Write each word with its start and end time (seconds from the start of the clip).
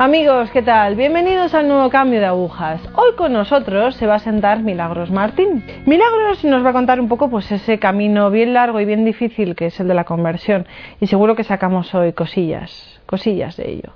Amigos, 0.00 0.50
¿qué 0.50 0.62
tal? 0.62 0.96
Bienvenidos 0.96 1.52
al 1.52 1.68
nuevo 1.68 1.90
cambio 1.90 2.20
de 2.20 2.24
agujas. 2.24 2.80
Hoy 2.94 3.14
con 3.16 3.34
nosotros 3.34 3.94
se 3.96 4.06
va 4.06 4.14
a 4.14 4.18
sentar 4.18 4.60
Milagros 4.60 5.10
Martín. 5.10 5.62
Milagros 5.84 6.42
nos 6.42 6.64
va 6.64 6.70
a 6.70 6.72
contar 6.72 6.98
un 7.00 7.06
poco 7.06 7.28
pues 7.28 7.52
ese 7.52 7.78
camino 7.78 8.30
bien 8.30 8.54
largo 8.54 8.80
y 8.80 8.86
bien 8.86 9.04
difícil 9.04 9.54
que 9.54 9.66
es 9.66 9.78
el 9.78 9.88
de 9.88 9.92
la 9.92 10.04
conversión 10.04 10.66
y 11.00 11.06
seguro 11.06 11.36
que 11.36 11.44
sacamos 11.44 11.94
hoy 11.94 12.14
cosillas, 12.14 12.98
cosillas 13.04 13.58
de 13.58 13.72
ello. 13.72 13.92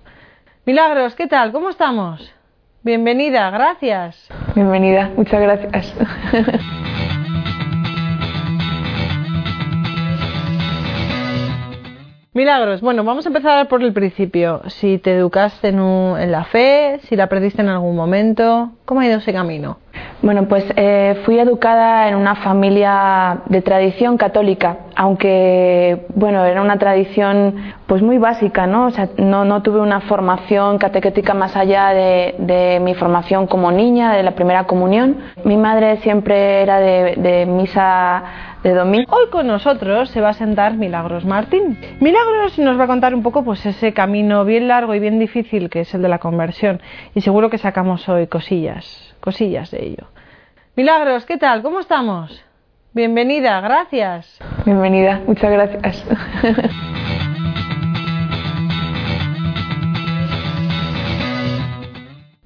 Milagros, 0.66 1.14
¿qué 1.14 1.26
tal? 1.26 1.52
¿Cómo 1.52 1.70
estamos? 1.70 2.34
Bienvenida, 2.82 3.48
gracias. 3.48 4.28
Bienvenida, 4.54 5.10
muchas 5.16 5.40
gracias. 5.40 5.94
Milagros, 12.34 12.80
bueno, 12.80 13.04
vamos 13.04 13.24
a 13.26 13.28
empezar 13.28 13.68
por 13.68 13.80
el 13.80 13.92
principio. 13.92 14.62
Si 14.66 14.98
te 14.98 15.14
educaste 15.16 15.68
en, 15.68 16.32
la 16.32 16.42
fe, 16.42 16.98
si 17.04 17.14
la 17.14 17.28
perdiste 17.28 17.62
en 17.62 17.68
algún 17.68 17.94
momento, 17.94 18.72
¿cómo 18.84 19.00
ha 19.00 19.06
ido 19.06 19.18
ese 19.18 19.32
camino? 19.32 19.78
Bueno, 20.20 20.48
pues 20.48 20.64
eh, 20.74 21.20
fui 21.24 21.38
educada 21.38 22.08
en 22.08 22.16
una 22.16 22.34
familia 22.34 23.42
de 23.46 23.62
tradición 23.62 24.16
católica, 24.16 24.78
aunque 24.96 26.06
bueno, 26.16 26.44
era 26.44 26.60
una 26.60 26.76
tradición 26.76 27.54
pues 27.86 28.02
muy 28.02 28.18
básica, 28.18 28.66
¿no? 28.66 28.86
O 28.86 28.90
sea, 28.90 29.10
no, 29.16 29.44
no 29.44 29.62
tuve 29.62 29.78
una 29.78 30.00
formación 30.00 30.78
catequética 30.78 31.34
más 31.34 31.54
allá 31.54 31.90
de, 31.90 32.80
mi 32.82 32.94
formación 32.94 33.46
como 33.46 33.70
niña, 33.70 34.12
de 34.12 34.24
la 34.24 34.32
primera 34.32 34.64
comunión. 34.64 35.18
Mi 35.44 35.56
madre 35.56 35.98
siempre 35.98 36.62
era 36.62 36.80
de 36.80 37.46
misa 37.46 38.24
Hoy 38.66 39.28
con 39.30 39.46
nosotros 39.46 40.08
se 40.08 40.22
va 40.22 40.30
a 40.30 40.32
sentar 40.32 40.72
Milagros 40.72 41.26
Martín. 41.26 41.78
Milagros 42.00 42.58
nos 42.58 42.80
va 42.80 42.84
a 42.84 42.86
contar 42.86 43.14
un 43.14 43.22
poco 43.22 43.44
pues 43.44 43.66
ese 43.66 43.92
camino 43.92 44.46
bien 44.46 44.68
largo 44.68 44.94
y 44.94 45.00
bien 45.00 45.18
difícil 45.18 45.68
que 45.68 45.80
es 45.80 45.92
el 45.92 46.00
de 46.00 46.08
la 46.08 46.18
conversión 46.18 46.80
y 47.14 47.20
seguro 47.20 47.50
que 47.50 47.58
sacamos 47.58 48.08
hoy 48.08 48.26
cosillas, 48.26 49.14
cosillas 49.20 49.70
de 49.70 49.84
ello. 49.84 50.06
Milagros, 50.76 51.26
¿qué 51.26 51.36
tal? 51.36 51.60
¿Cómo 51.60 51.78
estamos? 51.78 52.42
Bienvenida, 52.94 53.60
gracias. 53.60 54.38
Bienvenida, 54.64 55.20
muchas 55.26 55.50
gracias. 55.52 56.06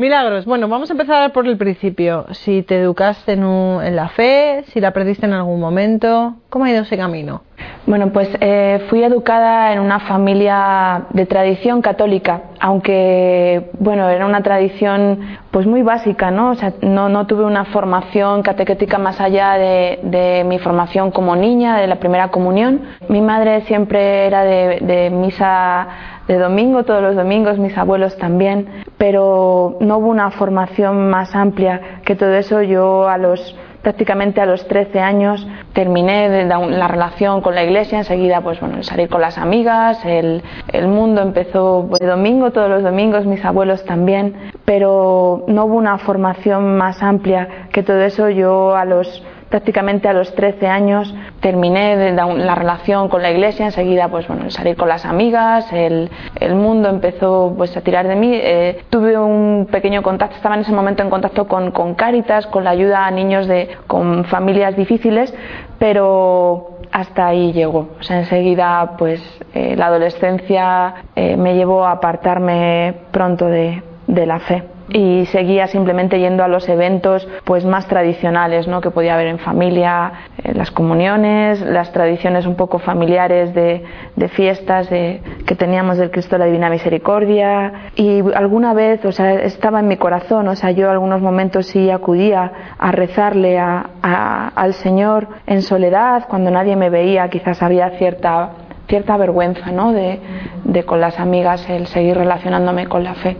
Milagros, 0.00 0.44
bueno, 0.44 0.68
vamos 0.68 0.91
a 0.91 0.92
empezar 0.92 1.32
por 1.32 1.48
el 1.48 1.56
principio. 1.56 2.27
Si 2.30 2.62
te 2.62 2.80
educaste 2.80 3.32
en, 3.32 3.96
la 3.96 4.08
fe, 4.10 4.62
si 4.68 4.80
la 4.80 4.92
perdiste 4.92 5.27
en 5.27 5.32
algún 5.32 5.58
momento, 5.58 6.36
¿cómo 6.50 6.66
ha 6.66 6.70
ido 6.70 6.82
ese 6.82 6.96
camino? 6.96 7.42
Bueno, 7.84 8.12
pues 8.12 8.30
eh, 8.41 8.86
fui 8.88 9.02
educada 9.02 9.72
en 9.72 9.80
una 9.80 9.98
familia 9.98 11.06
de 11.10 11.26
tradición 11.26 11.82
católica, 11.82 12.42
aunque 12.60 13.72
bueno, 13.80 14.08
era 14.08 14.24
una 14.24 14.41
tradición 14.44 15.19
pues 15.50 15.66
muy 15.66 15.82
básica, 15.82 16.30
¿no? 16.30 16.50
O 16.50 16.54
sea, 16.54 16.74
no, 16.80 17.08
no 17.08 17.26
tuve 17.26 17.42
una 17.42 17.64
formación 17.64 18.42
catequética 18.42 18.98
más 18.98 19.20
allá 19.20 19.54
de, 19.54 20.44
mi 20.46 20.60
formación 20.60 21.10
como 21.10 21.34
niña, 21.34 21.76
de 21.76 21.88
la 21.88 21.96
primera 21.96 22.28
comunión. 22.28 22.82
Mi 23.08 23.20
madre 23.20 23.62
siempre 23.62 24.26
era 24.26 24.44
de 24.44 25.10
misa 25.10 25.88
de 26.28 26.38
domingo, 26.38 26.84
todos 26.84 27.02
los 27.02 27.16
domingos, 27.16 27.58
mis 27.58 27.76
abuelos 27.76 28.16
también, 28.18 28.68
pero 28.98 29.78
no 29.80 29.98
hubo 29.98 30.08
una 30.08 30.30
formación 30.30 31.08
más 31.08 31.34
amplia 31.34 32.00
que 32.04 32.14
todo 32.14 32.34
eso. 32.34 32.62
Yo 32.62 33.08
a 33.08 33.16
los 33.18 33.56
prácticamente 33.82 34.40
a 34.40 34.46
los 34.46 34.66
13 34.66 35.00
años 35.00 35.46
terminé 35.72 36.44
la, 36.44 36.58
la 36.58 36.88
relación 36.88 37.40
con 37.40 37.54
la 37.54 37.64
iglesia, 37.64 37.98
enseguida 37.98 38.40
pues 38.40 38.60
bueno, 38.60 38.82
salir 38.82 39.08
con 39.08 39.20
las 39.20 39.38
amigas, 39.38 40.04
el, 40.04 40.42
el 40.72 40.88
mundo 40.88 41.22
empezó 41.22 41.88
de 41.98 42.06
domingo, 42.06 42.50
todos 42.50 42.69
los 42.69 42.82
domingos, 42.82 43.24
mis 43.24 43.44
abuelos 43.44 43.84
también, 43.84 44.34
pero 44.64 45.44
no 45.47 45.64
hubo 45.64 45.76
una 45.76 45.97
formación 45.98 46.76
más 46.76 47.03
amplia 47.03 47.69
que 47.72 47.82
todo 47.82 48.03
eso. 48.03 48.28
Yo 48.28 48.76
a 48.76 48.84
los 48.84 49.24
prácticamente 49.48 50.09
a 50.09 50.12
los 50.12 50.34
13 50.34 50.66
años 50.66 51.14
terminé 51.41 52.12
la, 52.12 52.26
la 52.26 52.54
relación 52.54 53.09
con 53.09 53.22
la 53.22 53.31
iglesia, 53.31 53.66
enseguida 53.66 54.09
pues 54.09 54.26
bueno, 54.28 54.50
salir 54.50 54.76
con 54.76 54.88
las 54.88 55.04
amigas, 55.04 55.72
el, 55.72 56.10
mundo 56.54 56.88
empezó 56.88 57.54
pues 57.56 57.76
a 57.76 57.81
tirar 57.81 58.09
de 58.09 58.16
mí, 58.16 58.32
Eh, 58.32 58.84
tuve 58.91 59.19
un 59.19 59.66
pequeño 59.70 60.03
contacto, 60.03 60.36
estaba 60.36 60.54
en 60.54 60.62
ese 60.62 60.72
momento 60.72 61.03
en 61.03 61.10
contacto 61.10 61.47
con, 61.47 61.70
con 61.70 61.94
Cáritas, 61.94 62.47
con 62.47 62.64
la 62.64 62.70
ayuda 62.70 63.06
a 63.06 63.10
niños 63.10 63.47
de, 63.47 63.76
con 63.86 64.25
familias 64.25 64.76
difíciles, 64.76 65.34
pero 65.78 66.78
hasta 66.92 67.26
ahí 67.26 67.53
llegó. 67.53 67.88
O 67.98 68.03
sea, 68.03 68.19
enseguida 68.19 68.97
pues 68.98 69.20
eh, 69.54 69.76
la 69.76 69.86
adolescencia 69.86 70.94
eh, 71.15 71.36
me 71.36 71.54
llevó 71.54 71.84
a 71.84 71.92
apartarme 71.92 72.94
pronto 73.12 73.47
de 73.47 73.82
la 74.06 74.38
fe 74.41 74.78
y 74.91 75.26
seguía 75.26 75.66
simplemente 75.66 76.19
yendo 76.19 76.43
a 76.43 76.49
los 76.49 76.69
eventos 76.69 77.28
pues 77.44 77.65
más 77.65 77.87
tradicionales 77.87 78.66
¿no? 78.66 78.81
que 78.81 78.91
podía 78.91 79.15
haber 79.15 79.26
en 79.26 79.38
familia 79.38 80.12
eh, 80.43 80.54
las 80.54 80.71
comuniones 80.71 81.60
las 81.60 81.93
tradiciones 81.93 82.47
un 82.47 82.54
poco 82.54 82.78
familiares 82.78 83.54
de, 83.54 83.84
fiestas 84.31 84.88
de, 84.88 85.21
que 85.47 85.54
teníamos 85.54 85.98
del 85.98 86.10
Cristo 86.10 86.37
de 86.37 86.38
la 86.41 86.44
Divina 86.47 86.71
Misericordia 86.71 87.91
y 87.97 88.21
alguna 88.34 88.72
vez 88.72 89.04
o 89.04 89.12
sea 89.12 89.34
estaba 89.34 89.81
en 89.81 89.88
mi 89.88 89.97
corazón 89.97 90.48
o 90.48 90.56
sea 90.56 90.71
yo 90.71 90.91
algunos 90.91 91.21
momentos 91.21 91.66
sí 91.66 91.91
acudía 91.91 92.53
a 92.78 92.93
rezarle 92.93 93.59
al 93.59 94.75
Señor 94.75 95.28
en 95.47 95.62
soledad 95.62 96.27
cuando 96.28 96.50
nadie 96.50 96.77
me 96.77 96.88
veía 96.88 97.28
quizás 97.28 97.62
había 97.62 97.91
cierta 97.98 98.53
cierta 98.88 99.19
vergüenza 99.19 99.71
¿no? 99.71 99.93
de, 99.93 100.19
de 100.65 100.84
con 100.84 101.00
las 101.00 101.21
amigas 101.21 101.69
el 101.69 101.87
seguir 101.88 102.16
relacionándome 102.16 102.87
con 102.87 103.04
la 103.04 103.15
fe 103.15 103.37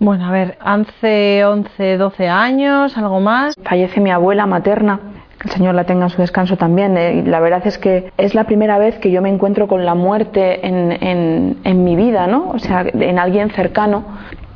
Bueno, 0.00 0.26
a 0.26 0.30
ver, 0.30 0.56
hace 0.60 1.44
11, 1.44 1.96
12 1.96 2.28
años, 2.28 2.96
algo 2.96 3.20
más. 3.20 3.54
Fallece 3.64 4.00
mi 4.00 4.10
abuela 4.10 4.46
materna, 4.46 5.00
que 5.40 5.48
el 5.48 5.54
Señor 5.54 5.74
la 5.74 5.84
tenga 5.84 6.04
en 6.04 6.10
su 6.10 6.20
descanso 6.20 6.56
también. 6.56 6.96
eh, 6.96 7.24
la 7.26 7.40
verdad 7.40 7.62
es 7.66 7.78
que 7.78 8.12
es 8.16 8.34
la 8.34 8.44
primera 8.44 8.78
vez 8.78 8.98
que 8.98 9.10
yo 9.10 9.20
me 9.22 9.28
encuentro 9.28 9.66
con 9.66 9.84
la 9.84 9.94
muerte 9.96 10.64
en, 10.66 10.92
en- 11.02 11.56
en 11.64 11.84
mi 11.84 11.96
vida, 11.96 12.26
¿no? 12.28 12.48
O 12.50 12.58
sea, 12.60 12.82
en 12.92 13.18
alguien 13.18 13.50
cercano. 13.50 14.04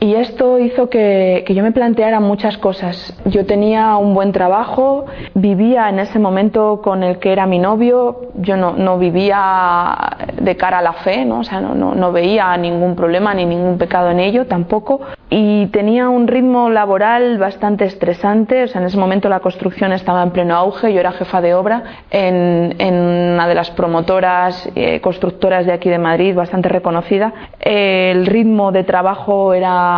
Y 0.02 0.16
esto 0.16 0.58
hizo 0.58 0.90
que, 0.90 1.44
que 1.46 1.54
yo 1.54 1.62
me 1.62 1.70
planteara 1.70 2.18
muchas 2.18 2.58
cosas. 2.58 3.16
Yo 3.24 3.46
tenía 3.46 3.94
un 3.98 4.14
buen 4.14 4.32
trabajo, 4.32 5.06
vivía 5.34 5.88
en 5.88 6.00
ese 6.00 6.18
momento 6.18 6.80
con 6.82 7.04
el 7.04 7.20
que 7.20 7.32
era 7.32 7.46
mi 7.46 7.60
novio, 7.60 8.22
yo 8.34 8.56
no, 8.56 8.72
no 8.72 8.98
vivía 8.98 9.96
de 10.40 10.56
cara 10.56 10.78
a 10.78 10.82
la 10.82 10.94
fe, 10.94 11.24
¿no? 11.24 11.38
O 11.38 11.44
sea, 11.44 11.60
no, 11.60 11.76
no, 11.76 11.94
no 11.94 12.10
veía 12.10 12.56
ningún 12.56 12.96
problema 12.96 13.32
ni 13.32 13.46
ningún 13.46 13.78
pecado 13.78 14.10
en 14.10 14.18
ello 14.18 14.48
tampoco. 14.48 15.02
Y 15.30 15.66
tenía 15.68 16.08
un 16.08 16.26
ritmo 16.26 16.68
laboral 16.68 17.38
bastante 17.38 17.84
estresante, 17.84 18.64
o 18.64 18.68
sea, 18.68 18.80
en 18.80 18.88
ese 18.88 18.98
momento 18.98 19.28
la 19.28 19.38
construcción 19.40 19.92
estaba 19.92 20.22
en 20.24 20.30
pleno 20.30 20.56
auge, 20.56 20.92
yo 20.92 21.00
era 21.00 21.12
jefa 21.12 21.40
de 21.40 21.54
obra 21.54 21.84
en, 22.10 22.74
en 22.78 22.94
una 22.94 23.46
de 23.46 23.54
las 23.54 23.70
promotoras 23.70 24.68
eh, 24.74 25.00
constructoras 25.00 25.64
de 25.64 25.72
aquí 25.72 25.88
de 25.88 25.98
Madrid, 25.98 26.34
bastante 26.34 26.68
reconocida. 26.68 27.32
El 27.60 28.26
ritmo 28.26 28.72
de 28.72 28.84
trabajo 28.84 29.54
era, 29.54 29.91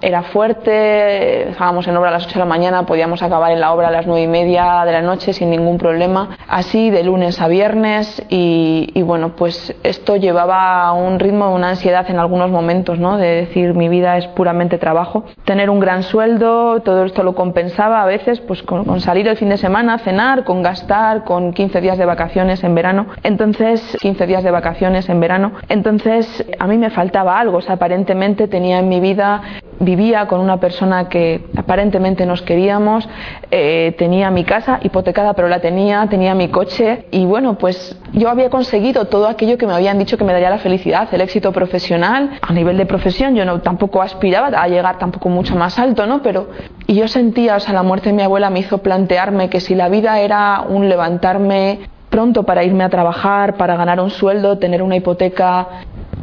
era 0.00 0.22
fuerte, 0.22 1.50
estábamos 1.50 1.86
en 1.86 1.96
obra 1.96 2.08
a 2.08 2.12
las 2.12 2.26
8 2.26 2.34
de 2.34 2.40
la 2.40 2.46
mañana, 2.46 2.86
podíamos 2.86 3.22
acabar 3.22 3.52
en 3.52 3.60
la 3.60 3.72
obra 3.72 3.88
a 3.88 3.90
las 3.90 4.06
9 4.06 4.22
y 4.22 4.26
media 4.26 4.82
de 4.84 4.92
la 4.92 5.02
noche 5.02 5.32
sin 5.32 5.50
ningún 5.50 5.78
problema, 5.78 6.38
así 6.48 6.90
de 6.90 7.04
lunes 7.04 7.40
a 7.40 7.48
viernes 7.48 8.22
y, 8.28 9.02
bueno, 9.02 9.36
pues 9.36 9.74
esto 9.82 10.16
llevaba 10.16 10.84
a 10.84 10.92
un 10.92 11.18
ritmo, 11.18 11.54
una 11.54 11.70
ansiedad 11.70 12.08
en 12.10 12.18
algunos 12.18 12.50
momentos, 12.50 12.98
¿no? 12.98 13.16
De 13.16 13.26
decir 13.26 13.74
mi 13.74 13.88
vida 13.88 14.16
es 14.16 14.26
puramente 14.28 14.78
trabajo. 14.78 15.24
Tener 15.44 15.70
un 15.70 15.80
gran 15.80 16.02
sueldo, 16.02 16.80
todo 16.80 17.04
esto 17.04 17.22
lo 17.22 17.34
compensaba 17.34 18.02
a 18.02 18.06
veces 18.06 18.40
pues 18.40 18.62
con, 18.62 18.84
con 18.84 19.00
salir 19.00 19.28
el 19.28 19.36
fin 19.36 19.48
de 19.48 19.56
semana, 19.56 19.98
cenar, 19.98 20.44
con 20.44 20.62
gastar, 20.62 21.24
con 21.24 21.52
15 21.52 21.80
días 21.80 21.98
de 21.98 22.06
vacaciones 22.06 22.62
en 22.64 22.74
verano. 22.74 23.06
Entonces, 23.22 23.96
15 24.00 24.26
días 24.26 24.44
de 24.44 24.50
vacaciones 24.50 25.08
en 25.08 25.20
verano. 25.20 25.52
Entonces, 25.68 26.44
a 26.58 26.66
mí 26.66 26.78
me 26.78 26.90
faltaba 26.90 27.38
algo, 27.38 27.58
o 27.58 27.60
sea, 27.60 27.74
aparentemente 27.74 28.48
tenía 28.48 28.78
en 28.78 28.88
mi 28.88 29.00
vida 29.00 29.39
vivía 29.80 30.26
con 30.26 30.40
una 30.40 30.58
persona 30.58 31.08
que 31.08 31.46
aparentemente 31.56 32.26
nos 32.26 32.42
queríamos, 32.42 33.08
eh, 33.50 33.94
tenía 33.98 34.30
mi 34.30 34.44
casa 34.44 34.78
hipotecada, 34.82 35.32
pero 35.32 35.48
la 35.48 35.60
tenía, 35.60 36.06
tenía 36.08 36.34
mi 36.34 36.48
coche 36.48 37.06
y 37.10 37.24
bueno, 37.24 37.56
pues 37.56 37.96
yo 38.12 38.28
había 38.28 38.50
conseguido 38.50 39.06
todo 39.06 39.26
aquello 39.26 39.56
que 39.56 39.66
me 39.66 39.72
habían 39.72 39.98
dicho 39.98 40.18
que 40.18 40.24
me 40.24 40.32
daría 40.32 40.50
la 40.50 40.58
felicidad, 40.58 41.08
el 41.12 41.22
éxito 41.22 41.52
profesional. 41.52 42.38
A 42.42 42.52
nivel 42.52 42.76
de 42.76 42.86
profesión 42.86 43.34
yo 43.34 43.44
no 43.44 43.60
tampoco 43.60 44.02
aspiraba 44.02 44.48
a 44.48 44.68
llegar 44.68 44.98
tampoco 44.98 45.28
mucho 45.28 45.56
más 45.56 45.78
alto, 45.78 46.06
¿no? 46.06 46.22
Pero 46.22 46.48
y 46.86 46.94
yo 46.94 47.08
sentía, 47.08 47.56
o 47.56 47.60
sea, 47.60 47.72
la 47.72 47.82
muerte 47.82 48.10
de 48.10 48.16
mi 48.16 48.22
abuela 48.22 48.50
me 48.50 48.60
hizo 48.60 48.78
plantearme 48.78 49.48
que 49.48 49.60
si 49.60 49.74
la 49.74 49.88
vida 49.88 50.20
era 50.20 50.64
un 50.68 50.88
levantarme 50.88 51.80
pronto 52.10 52.42
para 52.42 52.64
irme 52.64 52.84
a 52.84 52.88
trabajar, 52.88 53.54
para 53.54 53.76
ganar 53.76 54.00
un 54.00 54.10
sueldo, 54.10 54.58
tener 54.58 54.82
una 54.82 54.96
hipoteca, 54.96 55.68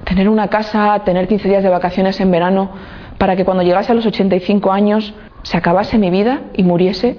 tener 0.04 0.30
una 0.30 0.50
casa, 0.50 1.02
tener 1.06 1.28
15 1.28 1.48
días 1.48 1.64
de 1.64 1.70
vacaciones 1.70 2.20
en 2.20 2.30
verano, 2.30 2.70
para 3.18 3.36
que 3.36 3.46
cuando 3.46 3.64
llegase 3.64 3.92
a 3.92 3.96
los 3.96 4.06
85 4.06 4.72
años 4.72 5.14
se 5.44 5.58
acabase 5.58 5.98
mi 5.98 6.10
vida 6.10 6.42
y 6.54 6.64
muriese, 6.64 7.18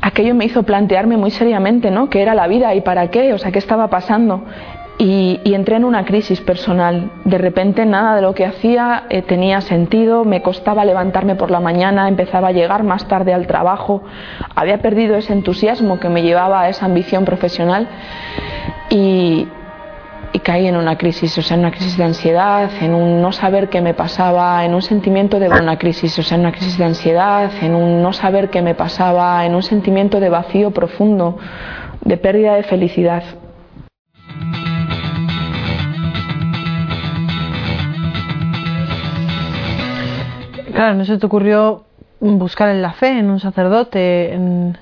aquello 0.00 0.34
me 0.34 0.44
hizo 0.44 0.62
plantearme 0.62 1.16
muy 1.16 1.30
seriamente, 1.30 1.90
¿no? 1.90 2.10
¿Qué 2.10 2.22
era 2.22 2.34
la 2.34 2.46
vida 2.46 2.74
y 2.74 2.80
para 2.80 3.10
qué? 3.10 3.32
O 3.32 3.38
sea, 3.38 3.52
¿qué 3.52 3.58
estaba 3.58 3.88
pasando? 3.88 4.44
y, 5.02 5.54
entré 5.54 5.76
en 5.76 5.84
una 5.86 6.04
crisis 6.04 6.42
personal. 6.42 7.10
De 7.24 7.38
repente 7.38 7.86
nada 7.86 8.14
de 8.14 8.20
lo 8.20 8.34
que 8.34 8.44
hacía 8.44 9.04
eh, 9.08 9.22
tenía 9.22 9.62
sentido, 9.62 10.26
me 10.26 10.42
costaba 10.42 10.84
levantarme 10.84 11.36
por 11.36 11.50
la 11.50 11.58
mañana, 11.58 12.06
empezaba 12.06 12.48
a 12.48 12.52
llegar 12.52 12.82
más 12.82 13.08
tarde 13.08 13.32
al 13.32 13.46
trabajo, 13.46 14.02
había 14.54 14.82
perdido 14.82 15.16
ese 15.16 15.32
entusiasmo 15.32 15.98
que 15.98 16.10
me 16.10 16.22
llevaba 16.22 16.60
a 16.60 16.68
esa 16.68 16.84
ambición 16.84 17.24
profesional 17.24 17.88
y, 18.90 19.48
y 20.32 20.38
caí 20.38 20.66
en 20.66 20.76
una 20.76 20.96
crisis, 20.96 21.36
o 21.38 21.42
sea, 21.42 21.56
en 21.56 21.60
una 21.60 21.72
crisis 21.72 21.96
de 21.96 22.04
ansiedad, 22.04 22.70
en 22.80 22.94
un 22.94 23.20
no 23.20 23.32
saber 23.32 23.68
qué 23.68 23.80
me 23.80 23.94
pasaba, 23.94 24.64
en 24.64 24.74
un 24.74 24.82
sentimiento 24.82 25.40
de 25.40 25.48
una 25.48 25.76
crisis, 25.78 26.16
o 26.18 26.22
sea, 26.22 26.36
en 26.36 26.42
una 26.42 26.52
crisis 26.52 26.78
de 26.78 26.84
ansiedad, 26.84 27.50
en 27.60 27.74
un 27.74 28.02
no 28.02 28.12
saber 28.12 28.50
qué 28.50 28.62
me 28.62 28.74
pasaba, 28.74 29.44
en 29.44 29.54
un 29.54 29.62
sentimiento 29.62 30.20
de 30.20 30.28
vacío 30.28 30.70
profundo, 30.70 31.36
de 32.02 32.16
pérdida 32.16 32.54
de 32.54 32.62
felicidad. 32.62 33.24
Claro, 40.72 40.94
¿no 40.94 41.04
se 41.04 41.18
te 41.18 41.26
ocurrió 41.26 41.84
buscar 42.20 42.68
en 42.70 42.82
la 42.82 42.92
fe, 42.92 43.18
en 43.18 43.30
un 43.30 43.40
sacerdote, 43.40 44.32
en, 44.32 44.78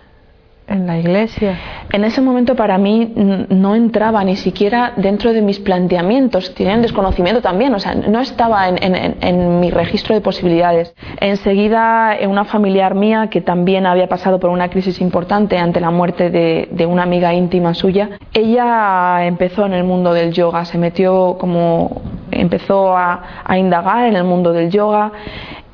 en 0.69 0.87
la 0.87 0.99
iglesia? 0.99 1.59
En 1.93 2.05
ese 2.05 2.20
momento 2.20 2.55
para 2.55 2.79
mí 2.79 3.12
no 3.49 3.75
entraba 3.75 4.23
ni 4.25 4.37
siquiera 4.37 4.93
dentro 4.97 5.32
de 5.32 5.43
mis 5.43 5.59
planteamientos, 5.59 6.55
tenía 6.55 6.76
desconocimiento 6.79 7.41
también, 7.41 7.75
o 7.75 7.79
sea, 7.79 7.94
no 7.94 8.20
estaba 8.20 8.69
en, 8.69 9.61
mi 9.61 9.70
registro 9.70 10.15
de 10.15 10.20
posibilidades. 10.20 10.94
Enseguida, 11.20 12.17
una 12.29 12.44
familiar 12.44 12.94
mía 12.94 13.29
que 13.31 13.41
también 13.41 13.87
había 13.87 14.09
pasado 14.09 14.38
por 14.38 14.50
una 14.50 14.69
crisis 14.69 15.00
importante 15.00 15.59
ante 15.59 15.81
la 15.81 15.91
muerte 15.91 16.31
de, 16.31 16.87
una 16.87 17.03
amiga 17.03 17.35
íntima 17.35 17.75
suya, 17.75 18.11
ella 18.32 19.26
empezó 19.26 19.67
en 19.67 19.75
el 19.75 19.85
mundo 19.85 20.14
del 20.14 20.32
yoga, 20.32 20.64
se 20.64 20.79
metió 20.79 21.37
como, 21.38 22.03
empezó 22.31 22.97
a 22.97 23.59
indagar 23.59 24.06
en 24.06 24.17
el 24.17 24.25
mundo 24.25 24.53
del 24.53 24.71
yoga 24.71 25.12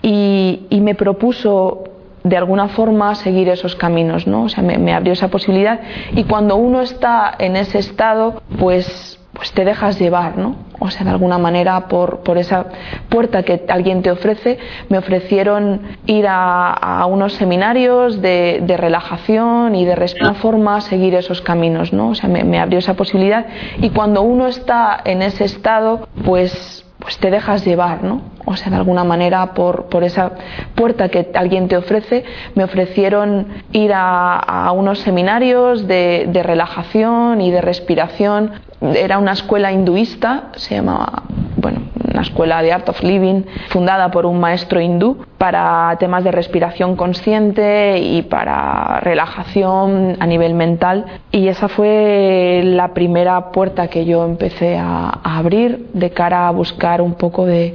y, 0.04 0.80
me 0.82 0.94
propuso 0.94 1.84
de 2.24 2.38
alguna 2.38 2.68
forma 2.68 3.14
seguir 3.14 3.50
esos 3.50 3.76
caminos, 3.76 4.26
¿no? 4.26 4.44
O 4.44 4.48
sea, 4.48 4.62
me, 4.62 4.94
abrió 4.94 5.12
esa 5.12 5.28
posibilidad 5.28 5.80
y 6.14 6.24
cuando 6.24 6.56
uno 6.56 6.80
está 6.80 7.34
en 7.38 7.54
ese 7.54 7.78
estado, 7.78 8.42
pues, 8.58 9.20
pues 9.34 9.52
te 9.52 9.66
dejas 9.66 9.98
llevar, 9.98 10.38
¿no? 10.38 10.56
O 10.78 10.90
sea, 10.90 11.04
de 11.04 11.10
alguna 11.10 11.36
manera 11.36 11.86
por, 11.86 12.20
por 12.20 12.38
esa 12.38 12.64
puerta 13.10 13.42
que 13.42 13.64
alguien 13.68 14.02
te 14.02 14.10
ofrece, 14.10 14.58
me 14.88 14.96
ofrecieron 14.96 15.82
ir 16.06 16.24
a, 16.26 17.04
unos 17.06 17.34
seminarios 17.34 18.22
de, 18.22 18.60
de, 18.62 18.76
relajación 18.78 19.74
y 19.74 19.84
de 19.84 19.92
alguna 19.92 20.34
forma 20.34 20.80
seguir 20.80 21.14
esos 21.14 21.42
caminos, 21.42 21.92
¿no? 21.92 22.08
O 22.10 22.14
sea, 22.14 22.30
me, 22.30 22.42
me 22.42 22.58
abrió 22.58 22.78
esa 22.78 22.94
posibilidad 22.94 23.46
y 23.82 23.90
cuando 23.90 24.22
uno 24.22 24.46
está 24.46 24.98
en 25.04 25.20
ese 25.20 25.44
estado, 25.44 26.08
pues 26.24 26.80
pues 27.04 27.18
te 27.18 27.30
dejas 27.30 27.66
llevar, 27.66 28.02
¿no? 28.02 28.22
O 28.44 28.56
sea, 28.56 28.70
de 28.70 28.76
alguna 28.76 29.04
manera 29.04 29.54
por, 29.54 29.86
por 29.86 30.04
esa 30.04 30.32
puerta 30.74 31.08
que 31.08 31.30
alguien 31.34 31.68
te 31.68 31.76
ofrece, 31.76 32.24
me 32.54 32.64
ofrecieron 32.64 33.46
ir 33.72 33.92
a, 33.94 34.38
a 34.38 34.72
unos 34.72 35.00
seminarios 35.00 35.86
de, 35.86 36.28
de, 36.28 36.42
relajación 36.42 37.40
y 37.40 37.50
de 37.50 37.60
respiración. 37.60 38.52
Era 38.80 39.18
una 39.18 39.32
escuela 39.32 39.72
hinduista, 39.72 40.50
se 40.56 40.74
llamaba, 40.74 41.22
bueno, 41.56 41.80
una 42.14 42.22
escuela 42.22 42.62
de 42.62 42.72
Art 42.72 42.88
of 42.88 43.02
Living 43.02 43.42
fundada 43.68 44.10
por 44.10 44.24
un 44.24 44.38
maestro 44.38 44.80
hindú 44.80 45.24
para 45.36 45.96
temas 45.98 46.22
de 46.24 46.30
respiración 46.30 46.96
consciente 46.96 47.98
y 47.98 48.22
para 48.22 49.00
relajación 49.00 50.16
a 50.20 50.26
nivel 50.26 50.54
mental. 50.54 51.04
Y 51.32 51.48
esa 51.48 51.68
fue 51.68 52.62
la 52.64 52.94
primera 52.94 53.50
puerta 53.50 53.88
que 53.88 54.04
yo 54.04 54.24
empecé 54.24 54.78
a, 54.78 55.20
abrir 55.22 55.90
de 55.92 56.10
cara 56.10 56.48
a 56.48 56.50
buscar 56.52 57.02
un 57.02 57.14
poco 57.14 57.44
de, 57.46 57.74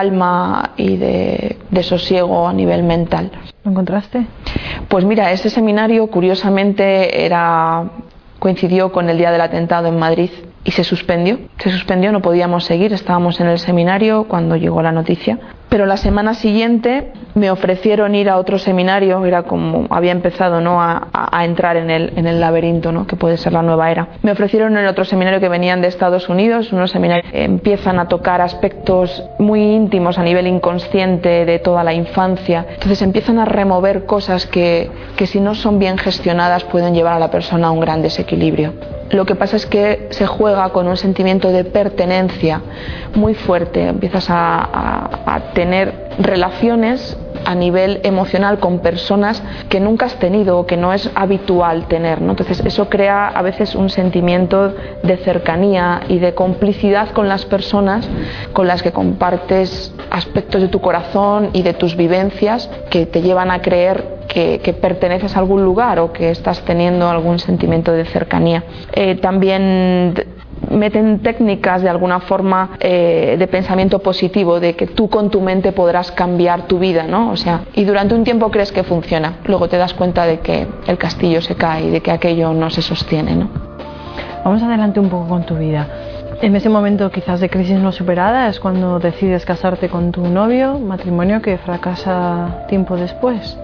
calma 0.00 0.70
y 0.76 0.96
de, 0.96 1.58
de 1.70 1.82
sosiego 1.82 2.48
a 2.48 2.52
nivel 2.54 2.82
mental. 2.82 3.30
¿Lo 3.64 3.70
encontraste? 3.70 4.26
Pues 4.88 5.04
mira, 5.04 5.30
ese 5.30 5.50
seminario 5.50 6.06
curiosamente 6.06 7.24
era 7.26 7.84
coincidió 8.38 8.90
con 8.90 9.10
el 9.10 9.18
día 9.18 9.30
del 9.30 9.42
atentado 9.42 9.88
en 9.88 9.98
Madrid 9.98 10.30
y 10.64 10.70
se 10.70 10.84
suspendió. 10.84 11.38
Se 11.58 11.70
suspendió, 11.70 12.12
no 12.12 12.22
podíamos 12.22 12.64
seguir, 12.64 12.94
estábamos 12.94 13.40
en 13.40 13.48
el 13.48 13.58
seminario 13.58 14.24
cuando 14.24 14.56
llegó 14.56 14.80
la 14.80 14.92
noticia. 14.92 15.38
Pero 15.70 15.86
la 15.86 15.96
semana 15.96 16.34
siguiente 16.34 17.12
me 17.34 17.48
ofrecieron 17.48 18.16
ir 18.16 18.28
a 18.28 18.38
otro 18.38 18.58
seminario, 18.58 19.24
era 19.24 19.44
como 19.44 19.86
había 19.90 20.10
empezado 20.10 20.60
¿no? 20.60 20.82
a, 20.82 21.44
entrar 21.44 21.76
en 21.76 21.90
el, 21.90 22.12
en 22.16 22.26
el 22.26 22.40
laberinto, 22.40 22.90
¿no? 22.90 23.06
que 23.06 23.14
puede 23.14 23.36
ser 23.36 23.52
la 23.52 23.62
nueva 23.62 23.88
era. 23.88 24.08
Me 24.22 24.32
ofrecieron 24.32 24.76
en 24.76 24.86
otro 24.86 25.04
seminario 25.04 25.38
que 25.38 25.48
venían 25.48 25.80
de 25.80 25.86
Estados 25.86 26.28
Unidos, 26.28 26.72
unos 26.72 26.90
seminarios 26.90 27.30
que 27.30 27.44
empiezan 27.44 28.00
a 28.00 28.08
tocar 28.08 28.40
aspectos 28.40 29.22
muy 29.38 29.62
íntimos 29.62 30.18
a 30.18 30.24
nivel 30.24 30.48
inconsciente 30.48 31.44
de 31.46 31.60
toda 31.60 31.84
la 31.84 31.94
infancia. 31.94 32.66
Entonces 32.68 33.00
empiezan 33.02 33.38
a 33.38 33.44
remover 33.44 34.06
cosas 34.06 34.46
que, 34.46 34.90
que 35.16 35.28
si 35.28 35.38
no 35.38 35.54
son 35.54 35.78
bien 35.78 35.98
gestionadas 35.98 36.64
pueden 36.64 36.94
llevar 36.94 37.14
a 37.14 37.20
la 37.20 37.30
persona 37.30 37.68
a 37.68 37.70
un 37.70 37.78
gran 37.78 38.02
desequilibrio. 38.02 38.99
Lo 39.10 39.26
que 39.26 39.34
pasa 39.34 39.56
es 39.56 39.66
que 39.66 40.06
se 40.10 40.26
juega 40.26 40.68
con 40.70 40.86
un 40.86 40.96
sentimiento 40.96 41.50
de 41.50 41.64
pertenencia 41.64 42.62
muy 43.14 43.34
fuerte. 43.34 43.88
Empiezas 43.88 44.26
a, 44.28 45.50
tener 45.54 46.09
relaciones 46.22 47.16
a 47.44 47.54
nivel 47.54 48.00
emocional 48.04 48.58
con 48.58 48.80
personas 48.80 49.42
que 49.68 49.80
nunca 49.80 50.06
has 50.06 50.16
tenido 50.16 50.58
o 50.58 50.66
que 50.66 50.76
no 50.76 50.92
es 50.92 51.10
habitual 51.14 51.86
tener. 51.88 52.20
¿no? 52.20 52.32
Entonces 52.32 52.62
eso 52.64 52.88
crea 52.88 53.28
a 53.28 53.42
veces 53.42 53.74
un 53.74 53.90
sentimiento 53.90 54.74
de 55.02 55.16
cercanía 55.18 56.02
y 56.08 56.18
de 56.18 56.34
complicidad 56.34 57.10
con 57.10 57.28
las 57.28 57.44
personas 57.46 58.08
con 58.52 58.66
las 58.66 58.82
que 58.82 58.92
compartes 58.92 59.94
aspectos 60.10 60.60
de 60.60 60.68
tu 60.68 60.80
corazón 60.80 61.50
y 61.52 61.62
de 61.62 61.74
tus 61.74 61.96
vivencias 61.96 62.68
que 62.90 63.06
te 63.06 63.22
llevan 63.22 63.50
a 63.50 63.62
creer 63.62 64.20
que, 64.28 64.76
perteneces 64.80 65.36
a 65.36 65.40
algún 65.40 65.64
lugar 65.64 65.98
o 65.98 66.12
que 66.12 66.30
estás 66.30 66.60
teniendo 66.60 67.08
algún 67.08 67.38
sentimiento 67.38 67.92
de 67.92 68.04
cercanía. 68.04 68.62
Eh, 68.92 69.16
también 69.16 70.14
meten 70.68 71.20
técnicas 71.20 71.82
de 71.82 71.88
alguna 71.88 72.20
forma 72.20 72.70
eh, 72.80 73.36
de 73.38 73.46
pensamiento 73.46 74.00
positivo, 74.00 74.60
de 74.60 74.74
que 74.74 74.86
tú 74.86 75.08
con 75.08 75.30
tu 75.30 75.40
mente 75.40 75.72
podrás 75.72 76.12
cambiar 76.12 76.66
tu 76.66 76.78
vida, 76.78 77.04
¿no? 77.04 77.30
O 77.30 77.36
sea, 77.36 77.62
y 77.74 77.84
durante 77.84 78.14
un 78.14 78.24
tiempo 78.24 78.50
crees 78.50 78.72
que 78.72 78.84
funciona, 78.84 79.38
luego 79.44 79.68
te 79.68 79.76
das 79.76 79.94
cuenta 79.94 80.26
de 80.26 80.40
que 80.40 80.66
el 80.86 80.98
castillo 80.98 81.40
se 81.40 81.54
cae 81.54 81.84
y 81.84 81.90
de 81.90 82.00
que 82.00 82.10
aquello 82.10 82.52
no 82.52 82.70
se 82.70 82.82
sostiene, 82.82 83.34
¿no? 83.34 83.48
Vamos 84.44 84.62
adelante 84.62 85.00
un 85.00 85.08
poco 85.08 85.28
con 85.28 85.44
tu 85.44 85.56
vida. 85.56 85.86
En 86.40 86.56
ese 86.56 86.70
momento 86.70 87.10
quizás 87.10 87.40
de 87.40 87.50
crisis 87.50 87.78
no 87.78 87.92
superada 87.92 88.48
es 88.48 88.58
cuando 88.60 88.98
decides 88.98 89.44
casarte 89.44 89.90
con 89.90 90.10
tu 90.10 90.26
novio, 90.26 90.78
matrimonio 90.78 91.42
que 91.42 91.58
fracasa 91.58 92.64
tiempo 92.66 92.96
después. 92.96 93.58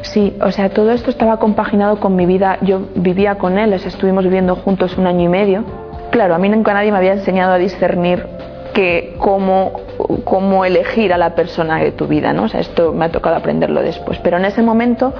Sí, 0.00 0.34
o 0.40 0.50
sea, 0.50 0.70
todo 0.70 0.92
esto 0.92 1.10
estaba 1.10 1.38
compaginado 1.38 2.00
con 2.00 2.16
mi 2.16 2.24
vida. 2.24 2.58
Yo 2.62 2.88
vivía 2.94 3.36
con 3.36 3.58
él, 3.58 3.74
estuvimos 3.74 4.24
viviendo 4.24 4.56
juntos 4.56 4.96
un 4.96 5.06
año 5.06 5.24
y 5.24 5.28
medio. 5.28 5.85
Claro, 6.16 6.34
a 6.34 6.38
mí 6.38 6.48
nunca 6.48 6.72
nadie 6.72 6.90
me 6.90 6.96
había 6.96 7.12
enseñado 7.12 7.52
a 7.52 7.58
discernir 7.58 8.26
que 8.72 9.16
cómo, 9.18 9.72
cómo 10.24 10.64
elegir 10.64 11.12
a 11.12 11.18
la 11.18 11.34
persona 11.34 11.76
de 11.78 11.92
tu 11.92 12.06
vida, 12.06 12.32
¿no? 12.32 12.44
O 12.44 12.48
sea, 12.48 12.60
esto 12.60 12.94
me 12.94 13.04
ha 13.04 13.10
tocado 13.10 13.36
aprenderlo 13.36 13.82
después. 13.82 14.18
Pero 14.20 14.38
en 14.38 14.46
ese 14.46 14.62
momento 14.62 15.12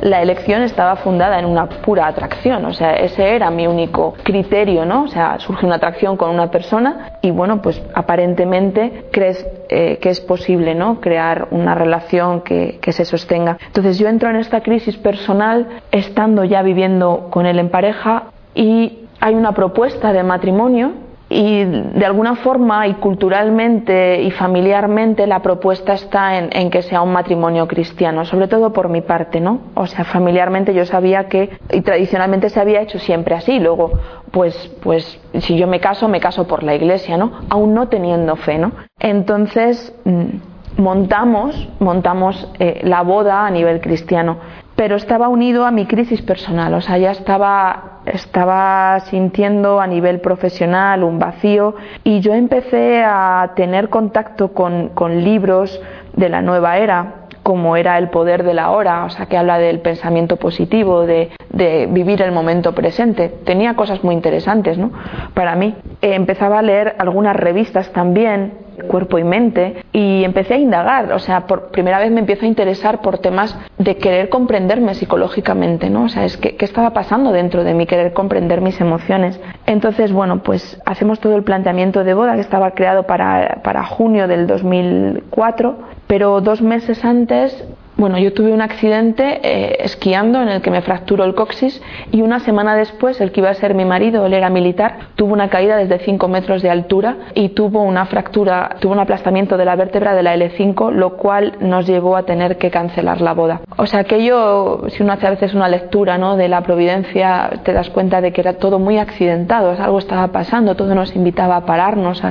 la 0.00 0.22
elección 0.22 0.62
estaba 0.62 0.94
fundada 0.94 1.40
en 1.40 1.46
una 1.46 1.68
pura 1.68 2.06
atracción, 2.06 2.64
o 2.66 2.72
sea, 2.72 2.92
ese 2.92 3.34
era 3.34 3.50
mi 3.50 3.66
único 3.66 4.14
criterio, 4.22 4.84
¿no? 4.84 5.02
O 5.02 5.08
sea, 5.08 5.40
surge 5.40 5.66
una 5.66 5.74
atracción 5.74 6.16
con 6.16 6.30
una 6.30 6.52
persona 6.52 7.14
y 7.20 7.32
bueno, 7.32 7.60
pues 7.60 7.82
aparentemente 7.92 9.06
crees 9.10 9.44
eh, 9.68 9.98
que 10.00 10.10
es 10.10 10.20
posible, 10.20 10.76
¿no? 10.76 11.00
Crear 11.00 11.48
una 11.50 11.74
relación 11.74 12.42
que, 12.42 12.78
que 12.80 12.92
se 12.92 13.04
sostenga. 13.04 13.58
Entonces 13.66 13.98
yo 13.98 14.06
entro 14.06 14.30
en 14.30 14.36
esta 14.36 14.60
crisis 14.60 14.96
personal 14.98 15.80
estando 15.90 16.44
ya 16.44 16.62
viviendo 16.62 17.26
con 17.32 17.44
él 17.44 17.58
en 17.58 17.70
pareja 17.70 18.26
y 18.54 19.03
hay 19.20 19.34
una 19.34 19.52
propuesta 19.52 20.12
de 20.12 20.22
matrimonio 20.22 20.92
y 21.28 21.64
de 21.64 22.04
alguna 22.04 22.36
forma 22.36 22.86
y 22.86 22.94
culturalmente 22.94 24.22
y 24.22 24.30
familiarmente 24.30 25.26
la 25.26 25.40
propuesta 25.40 25.94
está 25.94 26.38
en, 26.38 26.70
que 26.70 26.82
sea 26.82 27.00
un 27.00 27.12
matrimonio 27.12 27.66
cristiano, 27.66 28.24
sobre 28.24 28.46
todo 28.46 28.72
por 28.72 28.88
mi 28.88 29.00
parte, 29.00 29.40
¿no? 29.40 29.60
O 29.74 29.86
sea, 29.86 30.04
familiarmente 30.04 30.74
yo 30.74 30.84
sabía 30.84 31.28
que, 31.28 31.58
y 31.72 31.80
tradicionalmente 31.80 32.50
se 32.50 32.60
había 32.60 32.82
hecho 32.82 32.98
siempre 32.98 33.34
así, 33.34 33.58
luego, 33.58 33.92
pues, 34.30 34.54
pues, 34.82 35.18
si 35.38 35.56
yo 35.56 35.66
me 35.66 35.80
caso, 35.80 36.08
me 36.08 36.20
caso 36.20 36.46
por 36.46 36.62
la 36.62 36.74
iglesia, 36.74 37.16
¿no? 37.16 37.32
Aún 37.48 37.74
no 37.74 37.88
teniendo 37.88 38.36
fe, 38.36 38.58
¿no? 38.58 38.72
Entonces, 39.00 39.94
mm, 40.04 40.80
montamos, 40.80 41.68
montamos 41.80 42.48
eh, 42.58 42.80
la 42.84 43.02
boda 43.02 43.46
a 43.46 43.50
nivel 43.50 43.80
cristiano 43.80 44.38
pero 44.76 44.96
estaba 44.96 45.28
unido 45.28 45.64
a 45.64 45.70
mi 45.70 45.86
crisis 45.86 46.22
personal, 46.22 46.74
o 46.74 46.80
sea, 46.80 46.98
ya 46.98 47.12
estaba, 47.12 47.93
estaba 48.06 49.00
sintiendo 49.00 49.80
a 49.80 49.86
nivel 49.86 50.20
profesional 50.20 51.04
un 51.04 51.18
vacío 51.18 51.74
y 52.02 52.20
yo 52.20 52.34
empecé 52.34 53.02
a 53.04 53.52
tener 53.56 53.88
contacto 53.88 54.52
con, 54.52 54.90
con 54.90 55.24
libros 55.24 55.80
de 56.14 56.28
la 56.28 56.42
nueva 56.42 56.78
era 56.78 57.24
como 57.44 57.76
era 57.76 57.98
el 57.98 58.08
poder 58.08 58.42
de 58.42 58.54
la 58.54 58.70
hora, 58.70 59.04
o 59.04 59.10
sea, 59.10 59.26
que 59.26 59.36
habla 59.36 59.58
del 59.58 59.80
pensamiento 59.80 60.36
positivo, 60.36 61.04
de, 61.04 61.30
de 61.50 61.86
vivir 61.90 62.22
el 62.22 62.32
momento 62.32 62.74
presente. 62.74 63.28
Tenía 63.28 63.76
cosas 63.76 64.02
muy 64.02 64.14
interesantes, 64.14 64.78
¿no? 64.78 64.90
Para 65.34 65.54
mí. 65.54 65.74
Empezaba 66.00 66.58
a 66.58 66.62
leer 66.62 66.96
algunas 66.98 67.36
revistas 67.36 67.92
también, 67.92 68.63
cuerpo 68.88 69.18
y 69.18 69.24
mente, 69.24 69.84
y 69.92 70.24
empecé 70.24 70.54
a 70.54 70.58
indagar, 70.58 71.12
o 71.12 71.18
sea, 71.18 71.46
por 71.46 71.70
primera 71.70 71.98
vez 71.98 72.10
me 72.10 72.20
empiezo 72.20 72.44
a 72.44 72.48
interesar 72.48 73.00
por 73.00 73.18
temas 73.18 73.56
de 73.78 73.96
querer 73.96 74.28
comprenderme 74.28 74.94
psicológicamente, 74.94 75.90
¿no? 75.90 76.04
O 76.04 76.08
sea, 76.08 76.24
es 76.24 76.36
que, 76.36 76.56
¿qué 76.56 76.64
estaba 76.64 76.90
pasando 76.90 77.32
dentro 77.32 77.64
de 77.64 77.74
mí, 77.74 77.86
querer 77.86 78.12
comprender 78.12 78.60
mis 78.60 78.80
emociones? 78.80 79.40
Entonces, 79.66 80.12
bueno, 80.12 80.42
pues 80.42 80.80
hacemos 80.84 81.20
todo 81.20 81.36
el 81.36 81.42
planteamiento 81.42 82.04
de 82.04 82.14
boda 82.14 82.34
que 82.34 82.40
estaba 82.40 82.72
creado 82.72 83.04
para, 83.04 83.60
para 83.62 83.84
junio 83.84 84.28
del 84.28 84.46
2004, 84.46 85.78
pero 86.06 86.40
dos 86.40 86.62
meses 86.62 87.04
antes 87.04 87.64
bueno, 87.96 88.18
yo 88.18 88.32
tuve 88.32 88.52
un 88.52 88.60
accidente 88.60 89.40
eh, 89.42 89.76
esquiando 89.80 90.42
en 90.42 90.48
el 90.48 90.62
que 90.62 90.70
me 90.70 90.82
fracturó 90.82 91.24
el 91.24 91.34
coxis 91.34 91.80
y 92.10 92.22
una 92.22 92.40
semana 92.40 92.74
después 92.74 93.20
el 93.20 93.30
que 93.30 93.40
iba 93.40 93.50
a 93.50 93.54
ser 93.54 93.74
mi 93.74 93.84
marido, 93.84 94.26
él 94.26 94.34
era 94.34 94.50
militar, 94.50 94.98
tuvo 95.14 95.32
una 95.32 95.48
caída 95.48 95.76
desde 95.76 96.00
5 96.00 96.26
metros 96.26 96.60
de 96.62 96.70
altura 96.70 97.16
y 97.34 97.50
tuvo 97.50 97.82
una 97.82 98.06
fractura, 98.06 98.76
tuvo 98.80 98.94
un 98.94 98.98
aplastamiento 98.98 99.56
de 99.56 99.64
la 99.64 99.76
vértebra 99.76 100.14
de 100.14 100.24
la 100.24 100.34
L5, 100.34 100.90
lo 100.90 101.16
cual 101.16 101.54
nos 101.60 101.86
llevó 101.86 102.16
a 102.16 102.24
tener 102.24 102.58
que 102.58 102.70
cancelar 102.70 103.20
la 103.20 103.32
boda. 103.32 103.60
O 103.76 103.86
sea, 103.86 104.00
aquello, 104.00 104.88
si 104.88 105.02
uno 105.02 105.12
hace 105.12 105.28
a 105.28 105.30
veces 105.30 105.54
una 105.54 105.68
lectura 105.68 106.18
¿no? 106.18 106.36
de 106.36 106.48
la 106.48 106.62
providencia, 106.62 107.60
te 107.62 107.72
das 107.72 107.90
cuenta 107.90 108.20
de 108.20 108.32
que 108.32 108.40
era 108.40 108.54
todo 108.54 108.80
muy 108.80 108.98
accidentado, 108.98 109.70
algo 109.70 109.98
estaba 109.98 110.28
pasando, 110.28 110.74
todo 110.74 110.94
nos 110.96 111.14
invitaba 111.14 111.56
a 111.56 111.64
pararnos. 111.64 112.22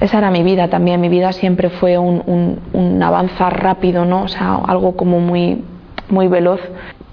Esa 0.00 0.18
era 0.18 0.30
mi 0.32 0.42
vida 0.42 0.68
también, 0.68 1.00
mi 1.00 1.08
vida 1.08 1.32
siempre 1.32 1.70
fue 1.70 1.96
un, 1.96 2.22
un, 2.26 2.58
un 2.72 3.02
avanzar 3.02 3.62
rápido, 3.62 4.04
¿no? 4.04 4.22
O 4.22 4.28
sea, 4.28 4.56
algo 4.66 4.96
como 4.96 5.11
muy, 5.18 5.62
muy 6.08 6.28
veloz. 6.28 6.60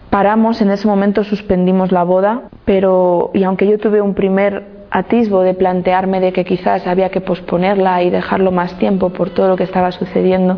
Paramos, 0.09 0.61
en 0.61 0.71
ese 0.71 0.87
momento 0.87 1.23
suspendimos 1.23 1.91
la 1.91 2.03
boda, 2.03 2.43
pero, 2.65 3.31
y 3.33 3.43
aunque 3.43 3.67
yo 3.67 3.77
tuve 3.77 4.01
un 4.01 4.15
primer 4.15 4.79
atisbo 4.91 5.41
de 5.41 5.53
plantearme 5.53 6.19
de 6.19 6.33
que 6.33 6.45
quizás 6.45 6.87
había 6.87 7.09
que 7.09 7.21
posponerla 7.21 8.01
y 8.01 8.09
dejarlo 8.09 8.51
más 8.51 8.77
tiempo 8.79 9.09
por 9.09 9.29
todo 9.29 9.49
lo 9.49 9.55
que 9.55 9.63
estaba 9.63 9.91
sucediendo, 9.91 10.57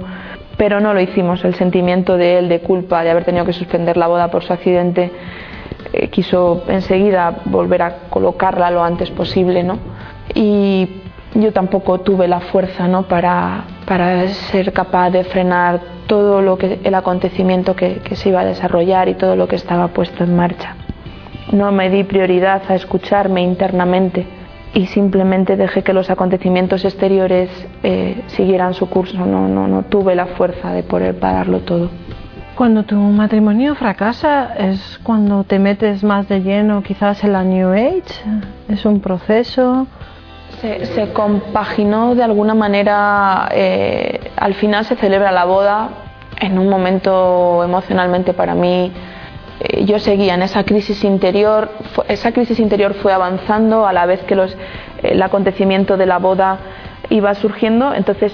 pero 0.58 0.80
no 0.80 0.94
lo 0.94 1.02
hicimos. 1.02 1.44
El 1.44 1.56
sentimiento 1.56 2.18
de 2.18 2.40
él 2.40 2.50
de 2.50 2.62
culpa 2.62 3.04
de 3.04 3.12
haber 3.12 3.26
tenido 3.26 3.46
que 3.46 3.54
suspender 3.54 3.98
la 3.98 4.08
boda 4.08 4.32
por 4.32 4.44
su 4.44 4.54
accidente 4.54 5.12
eh, 5.94 6.08
quiso 6.10 6.64
enseguida 6.68 7.42
volver 7.46 7.82
a 7.82 7.96
colocarla 8.10 8.72
lo 8.72 8.84
antes 8.84 9.10
posible, 9.12 9.64
¿no? 9.64 9.78
Y 10.34 10.88
yo 11.36 11.52
tampoco 11.52 12.00
tuve 12.00 12.28
la 12.28 12.40
fuerza, 12.40 12.88
¿no? 12.88 13.04
Para, 13.04 13.66
para 13.86 14.28
ser 14.30 14.72
capaz 14.72 15.10
de 15.10 15.24
frenar 15.26 15.82
todo 16.12 16.42
lo 16.42 16.58
que, 16.58 16.78
el 16.84 16.94
acontecimiento 16.94 17.74
que, 17.74 18.02
se 18.16 18.28
iba 18.28 18.42
a 18.42 18.46
desarrollar 18.46 19.08
y 19.08 19.14
todo 19.14 19.38
lo 19.38 19.48
que 19.48 19.56
estaba 19.56 19.88
puesto 19.88 20.26
en 20.26 20.36
marcha. 20.36 20.76
No 21.54 21.72
me 21.72 21.90
di 21.90 22.04
prioridad 22.04 22.64
a 22.68 22.76
escucharme 22.76 23.42
internamente 23.42 24.28
y 24.74 24.88
simplemente 24.88 25.56
dejé 25.56 25.84
que 25.84 25.94
los 25.94 26.10
acontecimientos 26.10 26.84
exteriores 26.84 27.50
eh, 27.84 28.24
siguieran 28.28 28.74
su 28.74 28.90
curso. 28.90 29.26
No, 29.26 29.48
no, 29.48 29.70
no 29.70 29.84
tuve 29.84 30.14
la 30.14 30.26
fuerza 30.26 30.74
de 30.74 30.84
poder 30.84 31.18
pararlo 31.18 31.60
todo. 31.60 31.90
Cuando 32.56 32.84
tu 32.84 32.98
matrimonio 32.98 33.76
fracasa 33.76 34.54
es 34.56 35.00
cuando 35.04 35.46
te 35.46 35.60
metes 35.60 36.04
más 36.04 36.28
de 36.28 36.42
lleno 36.42 36.84
quizás 36.84 37.24
en 37.24 37.32
la 37.32 37.46
New 37.46 37.70
Age. 37.70 38.20
Es 38.68 38.84
un 38.84 39.00
proceso. 39.00 39.88
Se, 40.60 41.12
compaginó 41.14 42.14
de 42.14 42.24
alguna 42.24 42.54
manera, 42.54 43.50
eh, 43.52 44.32
al 44.36 44.54
final 44.54 44.86
se 44.86 44.96
celebra 44.96 45.32
la 45.32 45.46
boda 45.46 45.90
en 46.40 46.60
un 46.60 46.70
momento 46.70 47.64
emocionalmente 47.64 48.34
para 48.34 48.54
mí, 48.54 48.92
eh, 49.60 49.86
yo 49.86 50.00
seguía 50.00 50.34
en 50.34 50.42
esa 50.42 50.64
crisis 50.64 51.04
interior, 51.04 51.70
esa 52.08 52.32
crisis 52.32 52.60
interior 52.60 52.96
fue 52.96 53.14
avanzando 53.14 53.86
a 53.86 53.94
la 53.94 54.06
vez 54.06 54.22
que 54.24 54.36
los, 54.36 54.56
el 55.04 55.22
acontecimiento 55.22 55.98
de 55.98 56.06
la 56.06 56.18
boda 56.18 56.60
iba 57.10 57.34
surgiendo, 57.36 57.94
entonces 57.94 58.34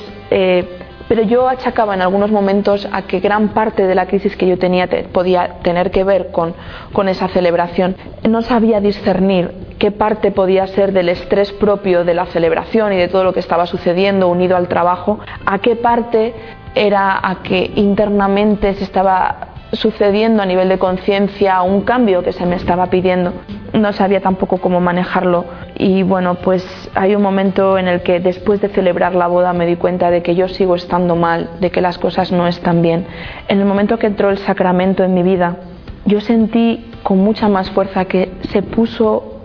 pero 1.08 1.24
yo 1.24 1.48
achacaba 1.48 1.94
en 1.94 2.02
algunos 2.02 2.32
momentos 2.32 2.88
a 2.92 3.04
que 3.04 3.20
gran 3.20 3.50
parte 3.50 3.88
de 3.88 3.96
la 3.96 4.08
crisis 4.08 4.36
que 4.36 4.48
yo 4.48 4.58
tenía 4.58 4.88
podía 5.12 5.60
tener 5.62 5.92
que 5.92 6.04
ver 6.04 6.32
con, 6.32 6.54
con 6.94 7.08
esa 7.10 7.28
celebración. 7.30 7.96
No 8.28 8.42
sabía 8.42 8.82
discernir 8.82 9.52
qué 9.80 9.92
parte 9.92 10.32
podía 10.32 10.68
ser 10.68 10.92
del 10.92 11.10
estrés 11.10 11.52
propio 11.54 12.04
de 12.04 12.14
la 12.14 12.26
celebración 12.28 12.94
y 12.94 12.98
de 12.98 13.08
todo 13.08 13.24
lo 13.24 13.34
que 13.34 13.40
estaba 13.40 13.66
sucediendo 13.66 14.28
unido 14.28 14.58
al 14.58 14.68
trabajo, 14.68 15.20
a 15.46 15.60
qué 15.60 15.76
parte 15.76 16.34
era 16.76 17.20
a 17.22 17.42
que 17.42 17.72
internamente 17.76 18.74
se 18.76 18.84
estaba 18.84 19.57
sucediendo 19.74 20.42
a 20.42 20.46
nivel 20.46 20.70
de 20.70 20.80
conciencia 20.80 21.62
un 21.62 21.82
cambio 21.82 22.24
que 22.24 22.32
se 22.32 22.46
me 22.46 22.56
estaba 22.56 22.88
pidiendo. 22.88 23.34
No 23.74 23.94
sabía 23.94 24.22
tampoco 24.22 24.58
cómo 24.58 24.80
manejarlo 24.80 25.46
y 25.76 26.04
bueno, 26.04 26.36
pues 26.36 26.90
hay 26.96 27.16
un 27.16 27.22
momento 27.22 27.78
en 27.78 27.88
el 27.88 28.02
que 28.02 28.20
después 28.20 28.62
de 28.62 28.70
celebrar 28.70 29.14
la 29.14 29.28
boda 29.28 29.54
me 29.54 29.66
di 29.66 29.76
cuenta 29.76 30.10
de 30.10 30.24
que 30.24 30.36
yo 30.36 30.48
sigo 30.48 30.76
estando 30.76 31.16
mal, 31.16 31.50
de 31.60 31.70
que 31.70 31.82
las 31.82 31.98
cosas 31.98 32.32
no 32.32 32.48
están 32.48 32.82
bien. 32.82 33.06
En 33.48 33.60
el 33.60 33.66
momento 33.66 34.00
que 34.00 34.08
entró 34.08 34.30
el 34.30 34.38
sacramento 34.40 35.04
en 35.04 35.14
mi 35.14 35.24
vida, 35.24 35.58
yo 36.06 36.22
sentí 36.22 36.90
con 37.04 37.20
mucha 37.20 37.50
más 37.50 37.70
fuerza 37.72 38.06
que 38.06 38.32
se 38.50 38.62
puso 38.62 39.37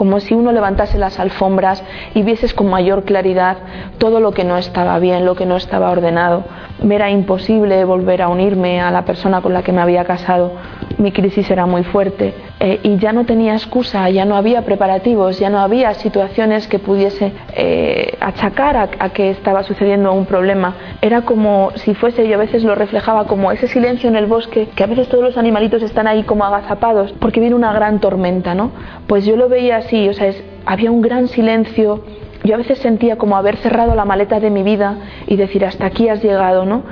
como 0.00 0.18
si 0.18 0.32
uno 0.32 0.50
levantase 0.50 0.96
las 0.96 1.20
alfombras 1.20 1.82
y 2.14 2.22
vieses 2.22 2.54
con 2.54 2.70
mayor 2.70 3.04
claridad 3.04 3.58
todo 3.98 4.18
lo 4.18 4.32
que 4.32 4.44
no 4.44 4.56
estaba 4.56 4.98
bien, 4.98 5.26
lo 5.26 5.34
que 5.34 5.44
no 5.44 5.58
estaba 5.58 5.90
ordenado. 5.90 6.44
Me 6.82 6.94
era 6.94 7.10
imposible 7.10 7.84
volver 7.84 8.22
a 8.22 8.28
unirme 8.28 8.80
a 8.80 8.90
la 8.90 9.04
persona 9.04 9.42
con 9.42 9.52
la 9.52 9.62
que 9.62 9.72
me 9.72 9.82
había 9.82 10.06
casado. 10.06 10.52
Mi 11.00 11.12
crisis 11.12 11.50
era 11.50 11.64
muy 11.64 11.82
fuerte 11.82 12.34
eh, 12.60 12.78
y 12.82 12.98
ya 12.98 13.14
no 13.14 13.24
tenía 13.24 13.54
excusa, 13.54 14.10
ya 14.10 14.26
no 14.26 14.36
había 14.36 14.66
preparativos, 14.66 15.38
ya 15.38 15.48
no 15.48 15.58
había 15.58 15.94
situaciones 15.94 16.68
que 16.68 16.78
pudiese 16.78 17.32
eh, 17.56 18.18
achacar 18.20 18.76
a, 18.76 19.08
que 19.08 19.30
estaba 19.30 19.62
sucediendo 19.62 20.12
un 20.12 20.26
problema. 20.26 20.74
Era 21.00 21.22
como 21.22 21.70
si 21.76 21.94
fuese, 21.94 22.28
yo 22.28 22.34
a 22.34 22.38
veces 22.38 22.64
lo 22.64 22.74
reflejaba 22.74 23.26
como 23.26 23.50
ese 23.50 23.66
silencio 23.66 24.10
en 24.10 24.16
el 24.16 24.26
bosque, 24.26 24.68
que 24.76 24.84
a 24.84 24.86
veces 24.86 25.08
todos 25.08 25.24
los 25.24 25.38
animalitos 25.38 25.82
están 25.82 26.06
ahí 26.06 26.22
como 26.24 26.44
agazapados 26.44 27.12
porque 27.12 27.40
viene 27.40 27.56
una 27.56 27.72
gran 27.72 28.00
tormenta, 28.00 28.54
¿no? 28.54 28.70
Pues 29.06 29.24
yo 29.24 29.36
lo 29.36 29.48
veía 29.48 29.78
así, 29.78 30.06
o 30.06 30.12
sea, 30.12 30.30
había 30.66 30.90
un 30.90 31.00
gran 31.00 31.28
silencio. 31.28 32.04
Yo 32.44 32.54
a 32.54 32.58
veces 32.58 32.78
sentía 32.78 33.16
como 33.16 33.38
haber 33.38 33.56
cerrado 33.56 33.94
la 33.94 34.04
maleta 34.04 34.38
de 34.38 34.50
mi 34.50 34.62
vida 34.62 34.96
y 35.26 35.36
decir, 35.36 35.64
hasta 35.64 35.86
aquí 35.86 36.10
has 36.10 36.22
llegado, 36.22 36.66
¿no? 36.66 36.82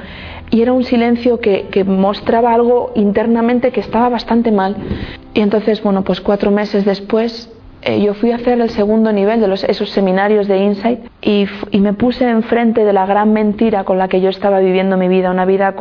Y 0.51 0.63
era 0.63 0.73
un 0.73 0.85
silencio 0.85 1.41
que, 1.41 1.67
que 1.71 1.85
mostraba 1.85 2.55
algo 2.55 2.93
internamente 2.95 3.71
que 3.71 3.81
estaba 3.81 4.09
bastante 4.09 4.51
mal. 4.51 4.77
Y 5.35 5.41
entonces, 5.41 5.83
bueno, 5.83 6.03
pues 6.05 6.21
cuatro 6.21 6.51
meses 6.51 6.85
después 6.85 7.51
eh, 7.83 8.01
yo 8.01 8.15
fui 8.15 8.33
a 8.33 8.37
hacer 8.37 8.61
el 8.61 8.71
segundo 8.71 9.13
nivel 9.13 9.41
de 9.41 9.55
esos 9.69 9.91
seminarios 9.91 10.49
de 10.49 10.59
Insight 10.59 11.01
y, 11.23 11.47
me 11.79 11.93
puse 11.93 12.29
enfrente 12.29 12.85
de 12.85 12.93
la 12.93 13.07
gran 13.07 13.33
mentira 13.33 13.85
con 13.85 13.99
la 13.99 14.09
que 14.09 14.21
yo 14.21 14.31
estaba 14.31 14.59
viviendo 14.59 14.97
mi 14.97 15.09
vida, 15.09 15.31
una 15.31 15.45
vida 15.45 15.75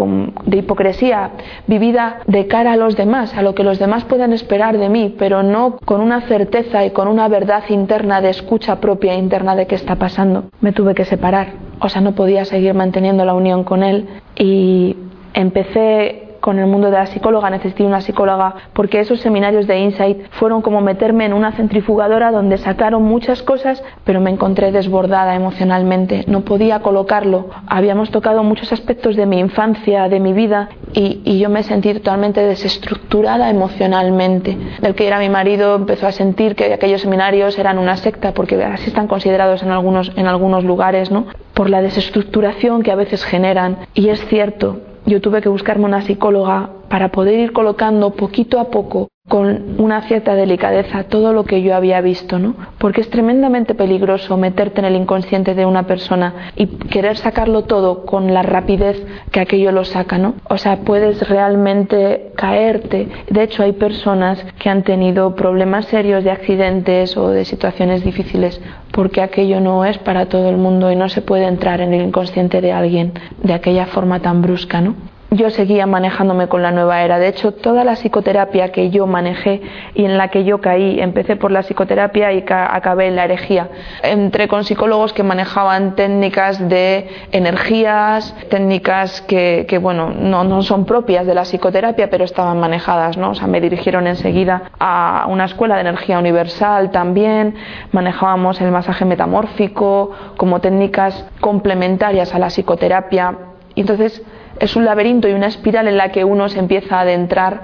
de 0.46 0.58
hipocresía, 0.58 1.32
vivida 1.66 2.20
de 2.27 2.48
cara 2.48 2.74
a 2.74 2.77
los 2.77 2.96
demás, 2.96 3.36
a 3.36 3.42
lo 3.42 3.56
que 3.56 3.63
los 3.63 3.80
demás 3.80 4.06
pueden 4.06 4.32
esperar 4.32 4.77
de 4.77 4.89
mí, 4.89 5.16
pero 5.18 5.42
no 5.44 5.77
con 5.86 6.01
una 6.01 6.22
certeza 6.22 6.86
y 6.86 6.92
con 6.92 7.08
una 7.08 7.27
verdad 7.27 7.63
interna 7.70 8.22
de 8.22 8.30
escucha 8.30 8.80
propia 8.80 9.16
interna 9.16 9.56
de 9.56 9.66
qué 9.66 9.75
está 9.75 9.96
pasando. 9.96 10.46
Me 10.62 10.72
tuve 10.72 10.94
que 10.94 11.04
separar, 11.04 11.54
o 11.80 11.89
sea, 11.89 12.01
no 12.01 12.13
podía 12.13 12.46
seguir 12.46 12.74
manteniendo 12.74 13.25
la 13.25 13.34
unión 13.34 13.63
con 13.63 13.84
él 13.84 14.08
y 14.36 14.96
empecé 15.34 16.26
con 16.48 16.60
el 16.60 16.68
mundo 16.68 16.89
de 16.89 16.94
la 16.94 17.08
psicóloga, 17.08 17.50
necesité 17.50 17.84
una 17.84 18.00
psicóloga, 18.00 18.56
porque 18.72 19.01
esos 19.01 19.20
seminarios 19.20 19.68
de 19.68 19.80
Insight 19.80 20.30
fueron 20.30 20.62
como 20.62 20.80
meterme 20.80 21.25
en 21.25 21.34
una 21.34 21.51
centrifugadora 21.51 22.32
donde 22.32 22.58
sacaron 22.58 23.04
muchas 23.04 23.44
cosas, 23.44 23.84
pero 24.06 24.22
me 24.22 24.30
encontré 24.30 24.72
desbordada 24.72 25.36
emocionalmente, 25.36 26.24
no 26.25 26.46
podía 26.46 26.80
colocarlo. 26.80 27.50
Habíamos 27.68 28.12
tocado 28.12 28.44
muchos 28.44 28.72
aspectos 28.72 29.18
de 29.18 29.25
mi 29.25 29.39
infancia, 29.39 30.08
de 30.08 30.22
mi 30.22 30.32
vida, 30.32 30.70
y, 30.94 31.38
yo 31.38 31.50
me 31.50 31.63
sentí 31.63 31.94
totalmente 31.94 32.39
desestructurada 32.39 33.50
emocionalmente. 33.50 34.58
El 34.82 34.96
que 34.96 35.06
era 35.06 35.20
mi 35.20 35.27
marido 35.27 35.75
empezó 35.75 36.08
a 36.08 36.13
sentir 36.13 36.56
que 36.56 36.72
aquellos 36.74 37.01
seminarios 37.01 37.60
eran 37.60 37.77
una 37.77 37.98
secta, 37.98 38.32
porque 38.32 38.63
así 38.63 38.88
están 38.88 39.08
considerados 39.08 39.63
en 39.63 39.72
algunos, 39.72 40.13
en 40.16 40.27
algunos 40.27 40.63
lugares, 40.63 41.12
¿no? 41.12 41.25
por 41.58 41.72
la 41.72 41.82
desestructuración 41.82 42.84
que 42.84 42.92
a 42.92 42.96
veces 42.96 43.25
generan. 43.25 43.80
Y 43.96 44.10
es 44.10 44.24
cierto, 44.27 44.80
yo 45.08 45.22
tuve 45.22 45.42
que 45.42 45.50
buscarme 45.50 45.86
una 45.86 46.02
psicóloga 46.02 46.70
para 46.90 47.10
poder 47.10 47.40
ir 47.40 47.54
colocando 47.54 48.12
poquito 48.12 48.60
a 48.60 48.70
poco 48.70 49.08
con 49.27 49.75
una 49.77 50.01
cierta 50.03 50.36
delicadeza 50.36 51.03
todo 51.03 51.34
lo 51.34 51.43
que 51.43 51.62
yo 51.62 51.75
había 51.75 52.00
visto, 52.00 52.39
¿no? 52.39 52.55
Porque 52.77 53.01
es 53.01 53.10
tremendamente 53.10 53.75
peligroso 53.75 54.38
meterte 54.38 54.79
en 54.79 54.86
el 54.86 54.96
inconsciente 54.96 55.53
de 55.53 55.65
una 55.65 55.84
persona 55.84 56.51
y 56.55 56.67
querer 56.67 57.17
sacarlo 57.17 57.63
todo 57.63 58.05
con 58.05 58.34
la 58.34 58.41
rapidez 58.41 59.05
que 59.31 59.41
aquello 59.41 59.74
lo 59.74 59.84
saca, 59.84 60.17
¿no? 60.17 60.36
O 60.50 60.57
sea, 60.57 60.77
puedes 60.77 61.27
realmente 61.27 62.31
caerte. 62.36 63.10
De 63.29 63.43
hecho, 63.43 63.63
hay 63.63 63.74
personas 63.74 64.46
que 64.60 64.69
han 64.69 64.84
tenido 64.84 65.36
problemas 65.36 65.86
serios 65.86 66.24
de 66.24 66.31
accidentes 66.31 67.17
o 67.17 67.29
de 67.29 67.43
situaciones 67.43 68.05
difíciles 68.05 68.62
porque 68.91 69.22
aquello 69.22 69.60
no 69.60 69.84
es 69.84 69.98
para 69.98 70.27
todo 70.27 70.50
el 70.50 70.57
mundo 70.57 70.91
y 70.91 70.96
no 70.96 71.10
se 71.10 71.22
puede 71.22 71.46
entrar 71.46 71.81
en 71.81 71.93
el 71.93 72.01
inconsciente 72.01 72.62
de 72.62 72.72
alguien 72.72 73.13
de 73.43 73.53
aquella 73.53 73.88
forma 73.88 74.22
tan 74.22 74.41
brusca, 74.41 74.79
¿no? 74.79 74.96
Yo 75.29 75.50
seguía 75.50 75.86
manejándome 75.86 76.48
con 76.48 76.62
la 76.62 76.72
nueva 76.72 77.01
era. 77.01 77.19
De 77.19 77.27
hecho, 77.27 77.51
toda 77.51 77.84
la 77.84 77.96
psicoterapia 77.96 78.72
que 78.72 78.89
yo 78.89 79.07
manejé 79.07 79.62
y 79.93 80.05
en 80.05 80.17
la 80.17 80.29
que 80.29 80.46
yo 80.46 80.62
caí, 80.62 81.01
empecé 81.01 81.36
por 81.36 81.51
la 81.51 81.63
psicoterapia 81.63 82.31
y 82.31 82.46
acabé 82.48 83.07
en 83.07 83.17
la 83.17 83.25
herejía. 83.25 83.69
Entré 84.03 84.48
con 84.48 84.63
psicólogos 84.63 85.12
que 85.12 85.24
manejaban 85.24 85.96
técnicas 85.96 86.69
de 86.69 87.10
energías, 87.34 88.34
técnicas 88.50 89.22
que, 89.22 89.79
bueno, 89.81 90.12
no, 90.12 90.46
no, 90.46 90.62
son 90.62 90.86
propias 90.86 91.25
de 91.25 91.36
la 91.36 91.43
psicoterapia, 91.43 92.10
pero 92.10 92.24
estaban 92.24 92.60
manejadas, 92.60 93.17
¿no? 93.17 93.31
O 93.31 93.36
sea, 93.36 93.48
me 93.48 93.60
dirigieron 93.60 94.07
enseguida 94.07 94.72
a 94.79 95.25
una 95.27 95.46
escuela 95.46 95.75
de 95.75 95.81
energía 95.81 96.19
universal 96.19 96.91
también, 96.91 97.55
manejábamos 97.91 98.62
el 98.62 98.72
masaje 98.72 99.03
metamórfico 99.03 100.12
como 100.38 100.62
técnicas 100.62 101.25
complementarias 101.41 102.34
a 102.34 102.39
la 102.39 102.48
psicoterapia. 102.48 103.36
Y 103.75 103.81
entonces 103.81 104.24
es 104.60 104.76
un 104.76 104.86
laberinto 104.86 105.28
y 105.28 105.34
una 105.34 105.48
espiral 105.48 105.88
en 105.88 105.98
la 105.98 106.12
que 106.12 106.24
uno 106.24 106.50
se 106.50 106.60
empieza 106.60 106.98
a 106.98 107.02
adentrar 107.02 107.64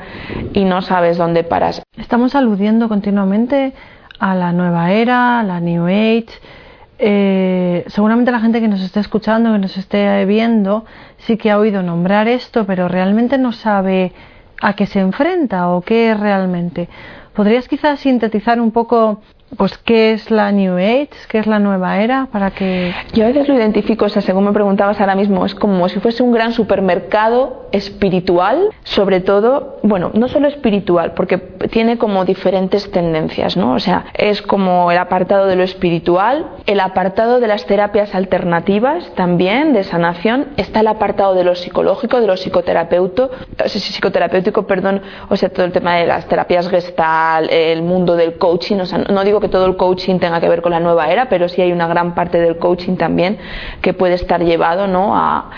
y 0.54 0.66
no 0.66 0.82
sabes 0.82 1.18
dónde 1.18 1.44
paras. 1.44 1.82
Estamos 1.98 2.36
aludiendo 2.36 2.90
continuamente 2.90 3.74
a 4.20 4.36
la 4.36 4.52
nueva 4.52 4.92
era, 4.92 5.40
a 5.40 5.44
la 5.44 5.60
New 5.60 5.86
Age. 5.86 6.28
Eh, 7.00 7.84
seguramente 7.88 8.32
la 8.32 8.40
gente 8.40 8.62
que 8.62 8.68
nos 8.68 8.82
esté 8.82 9.00
escuchando, 9.00 9.52
que 9.52 9.60
nos 9.60 9.78
esté 9.78 10.26
viendo, 10.26 10.86
sí 11.18 11.38
que 11.38 11.52
ha 11.52 11.58
oído 11.58 11.84
nombrar 11.84 12.28
esto, 12.28 12.66
pero 12.66 12.88
realmente 12.88 13.38
no 13.38 13.52
sabe 13.52 14.14
a 14.62 14.74
qué 14.74 14.86
se 14.86 15.00
enfrenta 15.00 15.70
o 15.70 15.82
qué 15.82 16.12
es 16.12 16.20
realmente. 16.20 16.88
¿Podrías 17.34 17.68
quizás 17.68 18.00
sintetizar 18.00 18.62
un 18.62 18.72
poco 18.72 19.22
pues 19.58 19.78
qué 19.78 20.12
es 20.14 20.32
la 20.32 20.52
New 20.52 20.78
Age, 20.78 21.10
qué 21.28 21.40
es 21.40 21.48
la 21.48 21.60
nueva 21.60 22.00
era, 22.02 22.28
para 22.32 22.52
que 22.52 22.94
yo 23.14 23.26
a 23.26 23.28
veces 23.28 23.48
lo 23.48 23.56
identifico, 23.56 24.06
o 24.06 24.10
sea, 24.10 24.22
según 24.22 24.46
me 24.46 24.54
preguntabas 24.54 25.00
ahora 25.00 25.16
mismo, 25.16 25.46
es 25.46 25.56
como 25.56 25.88
si 25.90 26.00
fuese 26.00 26.24
un 26.24 26.32
gran 26.32 26.54
supermercado 26.54 27.68
espiritual, 27.72 28.70
sobre 28.84 29.20
todo, 29.20 29.80
bueno, 29.84 30.12
no 30.14 30.28
solo 30.28 30.48
espiritual, 30.48 31.14
porque 31.14 31.38
tiene 31.38 31.98
como 31.98 32.26
diferentes 32.26 32.92
tendencias, 32.92 33.58
¿no? 33.58 33.74
O 33.74 33.80
sea, 33.80 34.06
es 34.14 34.42
como 34.42 34.92
el 34.92 34.98
apartado 34.98 35.48
de 35.48 35.56
lo 35.56 35.64
espiritual, 35.64 36.48
el 36.66 36.80
apartado 36.80 37.40
de 37.40 37.48
las 37.48 37.66
terapias 37.66 38.14
alternativas 38.14 39.12
también 39.16 39.74
de 39.74 39.84
sanación, 39.84 40.48
está 40.58 40.82
el 40.82 40.88
apartado 40.88 41.34
de 41.34 41.44
lo 41.44 41.56
psicológico, 41.56 42.22
de 42.22 42.28
lo 42.28 42.38
psicoterapeuto, 42.38 43.32
psicoterapéutico, 43.66 44.68
perdón, 44.68 45.02
o 45.30 45.36
sea, 45.36 45.50
todo 45.50 45.66
el 45.66 45.72
tema 45.72 45.96
de 45.96 46.06
las 46.06 46.28
terapias 46.28 46.70
gestal, 46.70 47.50
el 47.50 47.82
mundo 47.82 48.16
del 48.16 48.38
coaching, 48.38 48.78
o 48.78 48.86
sea, 48.86 49.00
no 49.00 49.24
digo 49.24 49.40
que 49.44 49.50
todo 49.50 49.66
el 49.66 49.76
coaching 49.76 50.20
tenga 50.20 50.40
que 50.40 50.48
ver 50.48 50.62
con 50.62 50.72
la 50.72 50.80
nueva 50.80 51.10
era, 51.10 51.28
pero 51.28 51.50
sí 51.50 51.62
hay 51.62 51.74
una 51.74 51.86
gran 51.86 52.16
parte 52.16 52.40
del 52.40 52.58
coaching 52.58 52.96
también 52.96 53.38
que 53.82 53.94
puede 53.94 54.14
estar 54.14 54.42
llevado 54.42 54.88
¿no? 54.88 55.16
a, 55.18 55.52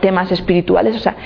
temas 0.00 0.32
espirituales. 0.32 0.96
O 0.96 0.98
sea, 0.98 1.16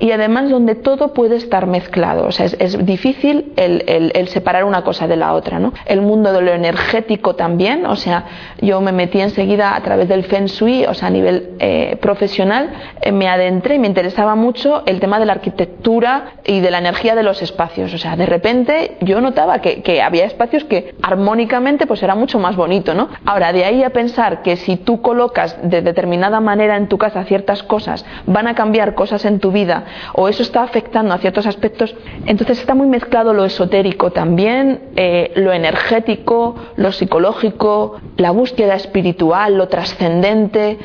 y 0.00 0.10
además 0.10 0.50
donde 0.50 0.74
todo 0.74 1.14
puede 1.14 1.36
estar 1.36 1.66
mezclado. 1.66 2.26
O 2.26 2.32
sea, 2.32 2.46
es, 2.46 2.84
difícil 2.84 3.52
el, 3.56 4.28
separar 4.28 4.64
una 4.64 4.82
cosa 4.82 5.06
de 5.06 5.16
la 5.16 5.32
otra. 5.32 5.60
¿no? 5.60 5.72
El 5.86 6.00
mundo 6.00 6.32
de 6.32 6.42
lo 6.42 6.52
energético 6.52 7.36
también. 7.36 7.86
O 7.86 7.94
sea, 7.94 8.24
yo 8.60 8.80
me 8.80 8.90
metí 8.90 9.20
enseguida 9.20 9.76
a 9.76 9.80
través 9.82 10.08
del 10.08 10.24
Feng 10.24 10.46
Shui, 10.46 10.86
o 10.86 10.94
sea, 10.94 11.08
a 11.08 11.10
nivel 11.10 11.50
eh, 11.60 11.96
profesional, 12.00 12.70
eh, 13.00 13.12
me 13.12 13.28
adentré 13.28 13.76
y 13.76 13.78
me 13.78 13.86
interesaba 13.86 14.34
mucho 14.34 14.82
el 14.86 14.98
tema 14.98 15.20
de 15.20 15.26
la 15.26 15.34
arquitectura 15.34 16.32
y 16.44 16.58
de 16.60 16.70
la 16.72 16.78
energía 16.78 17.14
de 17.14 17.22
los 17.22 17.42
espacios. 17.42 17.94
O 17.94 17.98
sea, 17.98 18.16
de 18.16 18.26
repente 18.26 18.96
yo 19.02 19.20
notaba 19.20 19.60
que, 19.60 19.82
que 19.82 20.02
había 20.02 20.24
espacios 20.24 20.64
que 20.64 20.94
armónicamente 21.02 21.59
pues 21.86 22.00
será 22.00 22.14
mucho 22.14 22.38
más 22.38 22.56
bonito, 22.56 22.94
¿no? 22.94 23.08
Ahora, 23.24 23.52
de 23.52 23.64
ahí 23.64 23.82
a 23.82 23.90
pensar 23.90 24.42
que 24.42 24.56
si 24.56 24.76
tú 24.76 25.02
colocas 25.02 25.56
de 25.62 25.82
determinada 25.82 26.40
manera 26.40 26.76
en 26.76 26.88
tu 26.88 26.98
casa 26.98 27.24
ciertas 27.24 27.62
cosas, 27.62 28.04
van 28.26 28.46
a 28.46 28.54
cambiar 28.54 28.94
cosas 28.94 29.24
en 29.24 29.40
tu 29.40 29.52
vida 29.52 29.84
o 30.14 30.28
eso 30.28 30.42
está 30.42 30.62
afectando 30.62 31.14
a 31.14 31.18
ciertos 31.18 31.46
aspectos, 31.46 31.94
entonces 32.26 32.58
está 32.60 32.74
muy 32.74 32.86
mezclado 32.86 33.32
lo 33.32 33.44
esotérico 33.44 34.10
también, 34.10 34.80
eh, 34.96 35.32
lo 35.36 35.52
energético, 35.52 36.56
lo 36.76 36.92
psicológico, 36.92 38.00
la 38.16 38.30
búsqueda 38.30 38.74
espiritual, 38.74 39.56
lo 39.56 39.68
trascendente, 39.68 40.78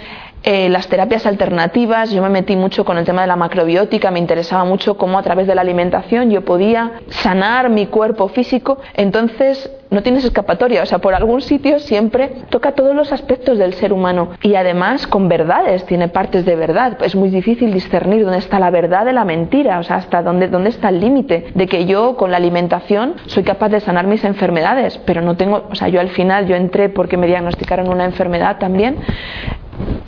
eh, 0.48 0.70
las 0.70 0.88
terapias 0.88 1.26
alternativas, 1.26 2.12
yo 2.12 2.22
me 2.22 2.30
metí 2.30 2.56
mucho 2.56 2.86
con 2.86 3.00
el 3.00 3.04
tema 3.04 3.22
de 3.22 3.28
la 3.28 3.36
macrobiótica, 3.36 4.12
me 4.12 4.20
interesaba 4.20 4.64
mucho 4.64 4.96
cómo 4.96 5.18
a 5.18 5.24
través 5.24 5.48
de 5.48 5.56
la 5.56 5.62
alimentación 5.62 6.30
yo 6.30 6.46
podía 6.46 6.92
sanar 7.10 7.72
mi 7.72 7.88
cuerpo 7.88 8.28
físico, 8.28 8.78
entonces 8.94 9.72
no 9.90 10.04
tienes 10.04 10.26
escapatoria, 10.26 10.84
o 10.84 10.86
sea, 10.86 11.00
por 11.00 11.14
algún 11.14 11.42
sitio 11.42 11.80
siempre 11.80 12.32
toca 12.50 12.74
todos 12.74 12.96
los 12.96 13.12
aspectos 13.12 13.58
del 13.58 13.74
ser 13.74 13.94
humano. 13.94 14.32
Y 14.42 14.56
además 14.56 15.08
con 15.08 15.28
verdades, 15.28 15.86
tiene 15.86 16.10
partes 16.10 16.46
de 16.46 16.56
verdad, 16.56 16.98
es 17.04 17.16
muy 17.16 17.30
difícil 17.30 17.74
discernir 17.74 18.24
dónde 18.24 18.40
está 18.40 18.60
la 18.60 18.70
verdad 18.70 19.06
de 19.06 19.14
la 19.14 19.26
mentira, 19.26 19.80
o 19.80 19.84
sea, 19.84 19.98
hasta 19.98 20.22
dónde, 20.22 20.48
dónde 20.48 20.70
está 20.70 20.90
el 20.90 21.00
límite 21.00 21.48
de 21.54 21.68
que 21.68 21.86
yo 21.86 22.18
con 22.18 22.32
la 22.32 22.38
alimentación 22.38 23.16
soy 23.28 23.44
capaz 23.44 23.70
de 23.70 23.80
sanar 23.80 24.06
mis 24.06 24.24
enfermedades, 24.24 25.00
pero 25.06 25.22
no 25.22 25.38
tengo, 25.38 25.66
o 25.72 25.76
sea, 25.76 25.88
yo 25.88 26.00
al 26.00 26.10
final 26.10 26.46
yo 26.48 26.56
entré 26.56 26.90
porque 26.90 27.18
me 27.18 27.28
diagnosticaron 27.28 27.88
una 27.90 28.06
enfermedad 28.06 28.58
también 28.58 28.98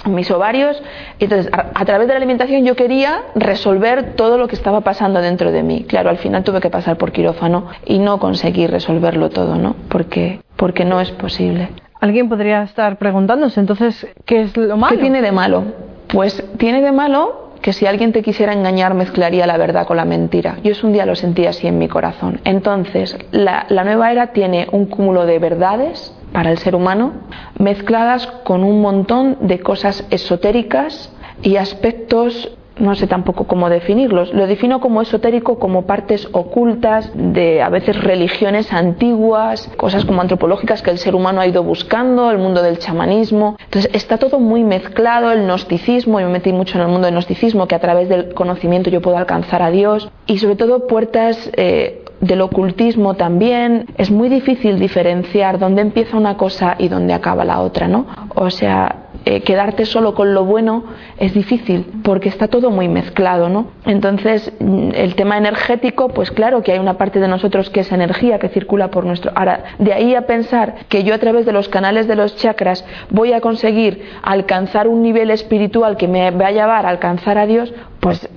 mis 0.06 0.30
ovarios. 0.32 0.82
Entonces, 1.20 1.52
a, 1.52 1.86
través 1.86 2.08
de 2.08 2.14
la 2.14 2.18
alimentación 2.18 2.66
yo 2.66 2.76
quería 2.76 3.24
resolver 3.36 4.16
todo 4.16 4.38
lo 4.38 4.48
que 4.48 4.56
estaba 4.56 4.82
pasando 4.82 5.22
dentro 5.22 5.52
de 5.52 5.64
mí. 5.64 5.86
Claro, 5.88 6.10
al 6.10 6.18
final 6.18 6.44
tuve 6.44 6.62
que 6.62 6.70
pasar 6.70 6.98
por 6.98 7.12
quirófano 7.12 7.68
y 7.86 8.00
no 8.00 8.20
conseguí 8.20 8.68
resolverlo 8.68 9.30
todo, 9.30 9.56
¿no? 9.56 9.76
Porque, 9.90 10.42
porque 10.56 10.86
no 10.86 11.02
es 11.02 11.12
posible. 11.12 11.70
Alguien 12.00 12.30
podría 12.30 12.64
estar 12.64 12.98
preguntándose, 12.98 13.60
entonces, 13.60 14.08
¿qué 14.26 14.42
es 14.42 14.56
lo 14.56 14.78
malo? 14.78 14.96
¿Qué 14.96 15.02
tiene 15.02 15.22
de 15.22 15.32
malo? 15.32 15.64
Pues 16.08 16.44
tiene 16.58 16.82
de 16.82 16.92
malo 16.92 17.48
que 17.62 17.74
si 17.74 17.86
alguien 17.86 18.12
te 18.12 18.22
quisiera 18.22 18.54
engañar 18.54 18.94
mezclaría 18.94 19.48
la 19.48 19.58
verdad 19.58 19.88
con 19.88 19.98
la 19.98 20.06
mentira. 20.06 20.58
Yo 20.64 20.72
es 20.72 20.84
un 20.84 20.94
día 20.94 21.06
lo 21.06 21.16
sentí 21.16 21.48
así 21.48 21.68
en 21.68 21.80
mi 21.80 21.88
corazón. 21.88 22.40
Entonces, 22.44 23.18
la, 23.32 23.66
la 23.70 23.84
nueva 23.84 24.12
era 24.12 24.28
tiene 24.28 24.68
un 24.72 24.86
cúmulo 24.86 25.26
de 25.26 25.40
verdades 25.40 26.14
para 26.38 26.52
el 26.52 26.60
ser 26.60 26.76
humano, 26.76 27.14
mezcladas 27.58 28.28
con 28.28 28.64
un 28.64 28.80
montón 28.80 29.38
de 29.42 29.60
cosas 29.60 30.06
esotéricas 30.12 31.12
y 31.42 31.56
aspectos 31.56 32.52
no 32.78 32.94
sé 32.94 33.08
tampoco 33.08 33.46
cómo 33.46 33.72
definirlos. 33.72 34.32
Lo 34.36 34.46
defino 34.46 34.80
como 34.80 35.02
esotérico, 35.02 35.58
como 35.58 35.88
partes 35.88 36.30
ocultas 36.34 37.10
de 37.16 37.64
a 37.64 37.70
veces 37.70 38.00
religiones 38.00 38.72
antiguas, 38.72 39.68
cosas 39.78 40.06
como 40.06 40.22
antropológicas 40.22 40.84
que 40.84 40.92
el 40.92 41.00
ser 41.00 41.16
humano 41.16 41.42
ha 41.42 41.48
ido 41.48 41.64
buscando, 41.64 42.30
el 42.30 42.38
mundo 42.38 42.62
del 42.62 42.78
chamanismo. 42.78 43.58
Entonces 43.64 43.90
está 43.96 44.20
todo 44.20 44.40
muy 44.40 44.64
mezclado, 44.64 45.32
el 45.32 45.42
gnosticismo, 45.42 46.20
yo 46.20 46.28
me 46.28 46.34
metí 46.34 46.54
mucho 46.54 46.78
en 46.78 46.84
el 46.84 46.90
mundo 46.90 47.08
del 47.08 47.16
gnosticismo, 47.16 47.68
que 47.68 47.74
a 47.74 47.80
través 47.80 48.10
del 48.10 48.36
conocimiento 48.36 48.92
yo 48.92 49.02
puedo 49.02 49.18
alcanzar 49.18 49.64
a 49.64 49.72
Dios, 49.72 50.12
y 50.28 50.38
sobre 50.38 50.56
todo 50.56 50.86
puertas 50.86 51.50
eh, 51.54 52.04
del 52.22 52.42
ocultismo 52.42 53.16
también, 53.16 53.86
es 53.98 54.12
muy 54.12 54.30
difícil 54.30 54.80
diferenciar 54.80 55.60
dónde 55.60 55.82
empieza 55.82 56.18
una 56.18 56.38
cosa 56.38 56.76
y 56.78 56.88
dónde 56.88 57.14
acaba 57.14 57.46
la 57.46 57.62
otra, 57.62 57.88
¿no? 57.88 58.08
O 58.36 58.50
sea, 58.50 59.08
eh, 59.26 59.42
quedarte 59.42 59.86
solo 59.86 60.14
con 60.16 60.34
lo 60.34 60.46
bueno 60.46 60.86
es 61.18 61.34
difícil 61.34 61.86
porque 62.04 62.30
está 62.30 62.48
todo 62.48 62.72
muy 62.72 62.88
mezclado, 62.88 63.50
¿no? 63.50 63.68
Entonces, 63.86 64.54
mm, 64.60 64.92
el 64.94 65.16
tema 65.16 65.38
energético, 65.38 66.10
pues 66.10 66.32
claro 66.32 66.64
que 66.64 66.72
hay 66.72 66.80
una 66.80 66.98
parte 66.98 67.20
de 67.20 67.28
nosotros 67.28 67.70
que 67.70 67.82
es 67.82 67.92
energía 67.92 68.40
que 68.40 68.50
circula 68.50 68.90
por 68.90 69.06
nuestro. 69.06 69.32
Ahora, 69.36 69.64
de 69.80 69.94
ahí 69.94 70.16
a 70.16 70.28
pensar 70.28 70.76
que 70.90 71.04
yo 71.04 71.14
a 71.14 71.18
través 71.18 71.46
de 71.46 71.52
los 71.52 71.68
canales 71.68 72.08
de 72.08 72.16
los 72.16 72.36
chakras 72.38 72.86
voy 73.10 73.34
a 73.34 73.42
conseguir 73.42 74.04
alcanzar 74.24 74.88
un 74.88 75.02
nivel 75.02 75.30
espiritual 75.30 75.98
que 75.98 76.08
me 76.08 76.32
va 76.32 76.48
a 76.48 76.52
llevar 76.52 76.86
a 76.86 76.90
alcanzar 76.90 77.38
a 77.38 77.46
Dios, 77.46 77.74
pues 78.00 78.30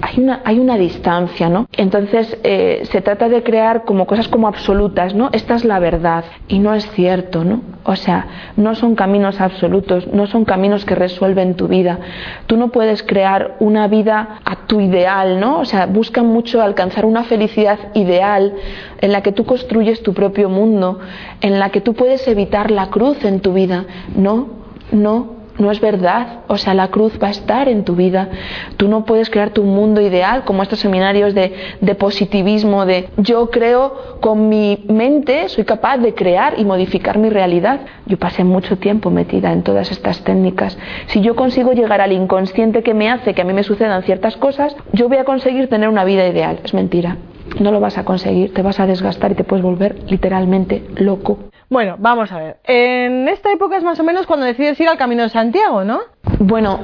hay 0.00 0.20
una, 0.20 0.40
hay 0.44 0.58
una 0.58 0.76
distancia, 0.76 1.48
¿no? 1.48 1.68
Entonces 1.72 2.36
eh, 2.42 2.82
se 2.90 3.00
trata 3.00 3.28
de 3.28 3.42
crear 3.42 3.84
como 3.84 4.06
cosas 4.06 4.28
como 4.28 4.48
absolutas, 4.48 5.14
¿no? 5.14 5.30
Esta 5.32 5.54
es 5.54 5.64
la 5.64 5.78
verdad 5.78 6.24
y 6.48 6.58
no 6.58 6.74
es 6.74 6.90
cierto, 6.90 7.44
¿no? 7.44 7.62
O 7.84 7.96
sea, 7.96 8.26
no 8.56 8.74
son 8.74 8.94
caminos 8.94 9.40
absolutos, 9.40 10.08
no 10.08 10.26
son 10.26 10.44
caminos 10.44 10.84
que 10.84 10.94
resuelven 10.94 11.54
tu 11.54 11.68
vida. 11.68 11.98
Tú 12.46 12.56
no 12.56 12.68
puedes 12.68 13.02
crear 13.02 13.56
una 13.60 13.88
vida 13.88 14.40
a 14.44 14.66
tu 14.66 14.80
ideal, 14.80 15.40
¿no? 15.40 15.60
O 15.60 15.64
sea, 15.64 15.86
buscan 15.86 16.26
mucho 16.26 16.60
alcanzar 16.60 17.04
una 17.04 17.24
felicidad 17.24 17.78
ideal 17.94 18.54
en 19.00 19.12
la 19.12 19.22
que 19.22 19.32
tú 19.32 19.44
construyes 19.44 20.02
tu 20.02 20.14
propio 20.14 20.48
mundo, 20.48 20.98
en 21.40 21.58
la 21.58 21.70
que 21.70 21.80
tú 21.80 21.94
puedes 21.94 22.26
evitar 22.28 22.70
la 22.70 22.88
cruz 22.88 23.24
en 23.24 23.40
tu 23.40 23.52
vida. 23.52 23.84
No, 24.14 24.48
no, 24.90 25.41
no 25.58 25.70
es 25.70 25.80
verdad. 25.80 26.40
O 26.48 26.56
sea, 26.56 26.74
la 26.74 26.88
cruz 26.88 27.18
va 27.22 27.28
a 27.28 27.30
estar 27.30 27.68
en 27.68 27.84
tu 27.84 27.94
vida. 27.94 28.28
Tú 28.76 28.88
no 28.88 29.04
puedes 29.04 29.30
crear 29.30 29.50
tu 29.50 29.64
mundo 29.64 30.00
ideal 30.00 30.44
como 30.44 30.62
estos 30.62 30.80
seminarios 30.80 31.34
de, 31.34 31.54
de, 31.80 31.94
positivismo, 31.94 32.86
de 32.86 33.08
yo 33.16 33.50
creo 33.50 34.18
con 34.20 34.48
mi 34.48 34.84
mente, 34.88 35.48
soy 35.48 35.64
capaz 35.64 35.98
de 35.98 36.14
crear 36.14 36.54
y 36.58 36.64
modificar 36.64 37.18
mi 37.18 37.30
realidad. 37.30 37.80
Yo 38.06 38.18
pasé 38.18 38.44
mucho 38.44 38.78
tiempo 38.78 39.10
metida 39.10 39.52
en 39.52 39.62
todas 39.62 39.90
estas 39.90 40.22
técnicas. 40.24 40.78
Si 41.06 41.20
yo 41.20 41.36
consigo 41.36 41.72
llegar 41.72 42.00
al 42.00 42.12
inconsciente 42.12 42.82
que 42.82 42.94
me 42.94 43.10
hace 43.10 43.34
que 43.34 43.42
a 43.42 43.44
mí 43.44 43.52
me 43.52 43.62
sucedan 43.62 44.02
ciertas 44.02 44.36
cosas, 44.36 44.76
yo 44.92 45.08
voy 45.08 45.18
a 45.18 45.24
conseguir 45.24 45.68
tener 45.68 45.88
una 45.88 46.04
vida 46.04 46.26
ideal. 46.26 46.60
Es 46.64 46.74
mentira. 46.74 47.16
No 47.60 47.70
lo 47.72 47.80
vas 47.80 47.98
a 47.98 48.04
conseguir, 48.04 48.54
te 48.54 48.62
vas 48.62 48.80
a 48.80 48.86
desgastar 48.86 49.32
y 49.32 49.34
te 49.34 49.44
puedes 49.44 49.64
volver 49.64 49.96
literalmente 50.08 50.84
loco. 50.96 51.38
Bueno, 51.68 51.96
vamos 51.98 52.30
a 52.32 52.38
ver. 52.38 52.56
En 52.64 53.28
esta 53.28 53.50
época 53.50 53.76
es 53.76 53.82
más 53.82 53.98
o 53.98 54.04
menos 54.04 54.26
cuando 54.26 54.44
decides 54.44 54.78
ir 54.80 54.88
al 54.88 54.98
Camino 54.98 55.22
de 55.22 55.30
Santiago, 55.30 55.84
¿no? 55.84 56.00
Bueno, 56.38 56.80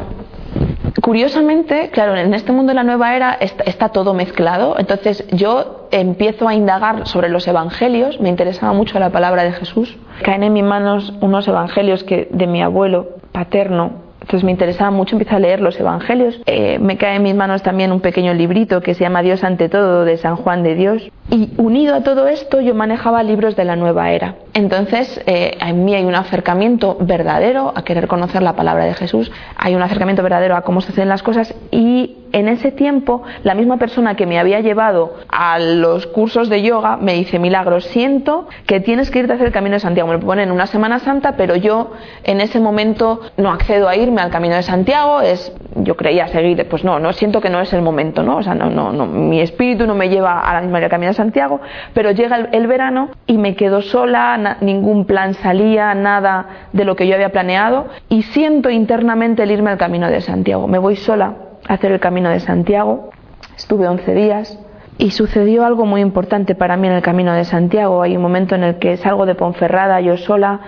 curiosamente, 1.02 1.90
claro, 1.90 2.16
en 2.16 2.32
este 2.32 2.52
mundo 2.52 2.70
de 2.70 2.74
la 2.74 2.84
nueva 2.84 3.14
era 3.14 3.32
está, 3.34 3.64
está, 3.64 3.88
todo 3.90 4.14
mezclado. 4.14 4.76
Entonces 4.78 5.26
yo 5.30 5.88
empiezo 5.90 6.48
a 6.48 6.54
indagar 6.54 7.06
sobre 7.06 7.28
los 7.28 7.46
evangelios, 7.46 8.20
me 8.20 8.28
interesaba 8.28 8.72
mucho 8.72 8.98
la 8.98 9.10
palabra 9.10 9.44
de 9.44 9.52
Jesús. 9.52 9.96
Caen 10.22 10.42
en 10.42 10.52
mis 10.52 10.64
manos 10.64 11.12
unos 11.20 11.46
evangelios 11.48 12.04
que 12.04 12.28
de 12.30 12.46
mi 12.46 12.62
abuelo 12.62 13.08
paterno 13.32 14.07
entonces 14.28 14.44
me 14.44 14.50
interesaba 14.50 14.90
mucho, 14.90 15.16
empezar 15.16 15.36
a 15.36 15.38
leer 15.38 15.62
los 15.62 15.80
evangelios. 15.80 16.38
Eh, 16.44 16.78
me 16.78 16.98
cae 16.98 17.16
en 17.16 17.22
mis 17.22 17.34
manos 17.34 17.62
también 17.62 17.92
un 17.92 18.00
pequeño 18.00 18.34
librito 18.34 18.82
que 18.82 18.92
se 18.92 19.00
llama 19.00 19.22
Dios 19.22 19.42
ante 19.42 19.70
todo 19.70 20.04
de 20.04 20.18
San 20.18 20.36
Juan 20.36 20.62
de 20.62 20.74
Dios. 20.74 21.10
Y 21.30 21.52
unido 21.56 21.94
a 21.94 22.02
todo 22.02 22.28
esto 22.28 22.60
yo 22.60 22.74
manejaba 22.74 23.22
libros 23.22 23.56
de 23.56 23.64
la 23.64 23.74
nueva 23.74 24.10
era. 24.10 24.34
Entonces 24.58 25.22
eh, 25.26 25.56
en 25.60 25.84
mí 25.84 25.94
hay 25.94 26.04
un 26.04 26.16
acercamiento 26.16 26.96
verdadero 26.98 27.72
a 27.76 27.84
querer 27.84 28.08
conocer 28.08 28.42
la 28.42 28.56
palabra 28.56 28.86
de 28.86 28.94
Jesús, 28.94 29.30
hay 29.56 29.76
un 29.76 29.82
acercamiento 29.82 30.24
verdadero 30.24 30.56
a 30.56 30.62
cómo 30.62 30.80
hacen 30.80 31.08
las 31.08 31.22
cosas 31.22 31.54
y 31.70 32.16
en 32.32 32.48
ese 32.48 32.72
tiempo 32.72 33.22
la 33.42 33.54
misma 33.54 33.78
persona 33.78 34.14
que 34.14 34.26
me 34.26 34.38
había 34.38 34.60
llevado 34.60 35.14
a 35.28 35.58
los 35.58 36.06
cursos 36.06 36.48
de 36.48 36.62
yoga 36.62 36.96
me 36.96 37.14
dice, 37.14 37.38
Milagro, 37.38 37.80
siento 37.80 38.48
que 38.66 38.80
tienes 38.80 39.10
que 39.10 39.20
irte 39.20 39.32
a 39.32 39.34
hacer 39.36 39.46
el 39.46 39.52
Camino 39.52 39.74
de 39.74 39.80
Santiago. 39.80 40.08
Me 40.08 40.14
lo 40.14 40.20
ponen 40.20 40.48
en 40.48 40.52
una 40.52 40.66
Semana 40.66 40.98
Santa, 40.98 41.36
pero 41.36 41.56
yo 41.56 41.92
en 42.24 42.40
ese 42.40 42.60
momento 42.60 43.20
no 43.36 43.50
accedo 43.50 43.88
a 43.88 43.96
irme 43.96 44.20
al 44.20 44.30
Camino 44.30 44.56
de 44.56 44.62
Santiago. 44.62 45.20
Es, 45.20 45.52
yo 45.76 45.96
creía 45.96 46.28
seguir, 46.28 46.66
pues 46.68 46.84
no, 46.84 46.98
no 46.98 47.12
siento 47.12 47.40
que 47.40 47.50
no 47.50 47.60
es 47.60 47.72
el 47.72 47.82
momento, 47.82 48.22
¿no? 48.22 48.38
O 48.38 48.42
sea, 48.42 48.54
no, 48.54 48.70
no, 48.70 48.92
no 48.92 49.06
mi 49.06 49.40
espíritu 49.40 49.86
no 49.86 49.94
me 49.94 50.08
lleva 50.08 50.40
a 50.40 50.54
la 50.54 50.60
misma 50.60 50.86
Camino 50.88 51.10
de 51.10 51.16
Santiago, 51.16 51.60
pero 51.94 52.10
llega 52.10 52.36
el, 52.36 52.48
el 52.52 52.66
verano 52.66 53.10
y 53.26 53.38
me 53.38 53.54
quedo 53.54 53.82
sola, 53.82 54.47
ningún 54.60 55.04
plan 55.04 55.34
salía, 55.34 55.94
nada 55.94 56.46
de 56.72 56.84
lo 56.84 56.96
que 56.96 57.06
yo 57.06 57.14
había 57.14 57.30
planeado 57.30 57.88
y 58.08 58.22
siento 58.22 58.70
internamente 58.70 59.42
el 59.42 59.50
irme 59.50 59.70
al 59.70 59.78
Camino 59.78 60.08
de 60.08 60.20
Santiago. 60.20 60.66
Me 60.66 60.78
voy 60.78 60.96
sola 60.96 61.34
hacer 61.68 61.92
el 61.92 62.00
camino 62.00 62.30
de 62.30 62.40
Santiago. 62.40 63.10
Estuve 63.56 63.86
11 63.86 64.14
días 64.14 64.58
y 64.96 65.10
sucedió 65.10 65.64
algo 65.64 65.86
muy 65.86 66.00
importante 66.00 66.54
para 66.54 66.76
mí 66.76 66.88
en 66.88 66.94
el 66.94 67.02
camino 67.02 67.32
de 67.32 67.44
Santiago. 67.44 68.02
Hay 68.02 68.16
un 68.16 68.22
momento 68.22 68.54
en 68.54 68.64
el 68.64 68.78
que 68.78 68.96
salgo 68.96 69.26
de 69.26 69.34
Ponferrada 69.34 70.00
yo 70.00 70.16
sola 70.16 70.60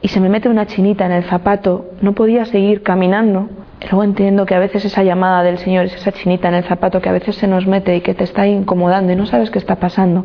y 0.00 0.08
se 0.08 0.20
me 0.20 0.28
mete 0.28 0.48
una 0.48 0.66
chinita 0.66 1.04
en 1.06 1.12
el 1.12 1.24
zapato. 1.24 1.86
No 2.00 2.12
podía 2.12 2.44
seguir 2.44 2.82
caminando. 2.82 3.48
Luego 3.82 4.04
entiendo 4.04 4.46
que 4.46 4.54
a 4.54 4.58
veces 4.58 4.84
esa 4.84 5.02
llamada 5.02 5.42
del 5.42 5.58
Señor 5.58 5.86
es 5.86 5.94
esa 5.94 6.12
chinita 6.12 6.48
en 6.48 6.54
el 6.54 6.64
zapato 6.64 7.02
que 7.02 7.08
a 7.08 7.12
veces 7.12 7.36
se 7.36 7.46
nos 7.46 7.66
mete 7.66 7.94
y 7.96 8.00
que 8.00 8.14
te 8.14 8.24
está 8.24 8.46
incomodando 8.46 9.12
y 9.12 9.16
no 9.16 9.26
sabes 9.26 9.50
qué 9.50 9.58
está 9.58 9.76
pasando. 9.76 10.24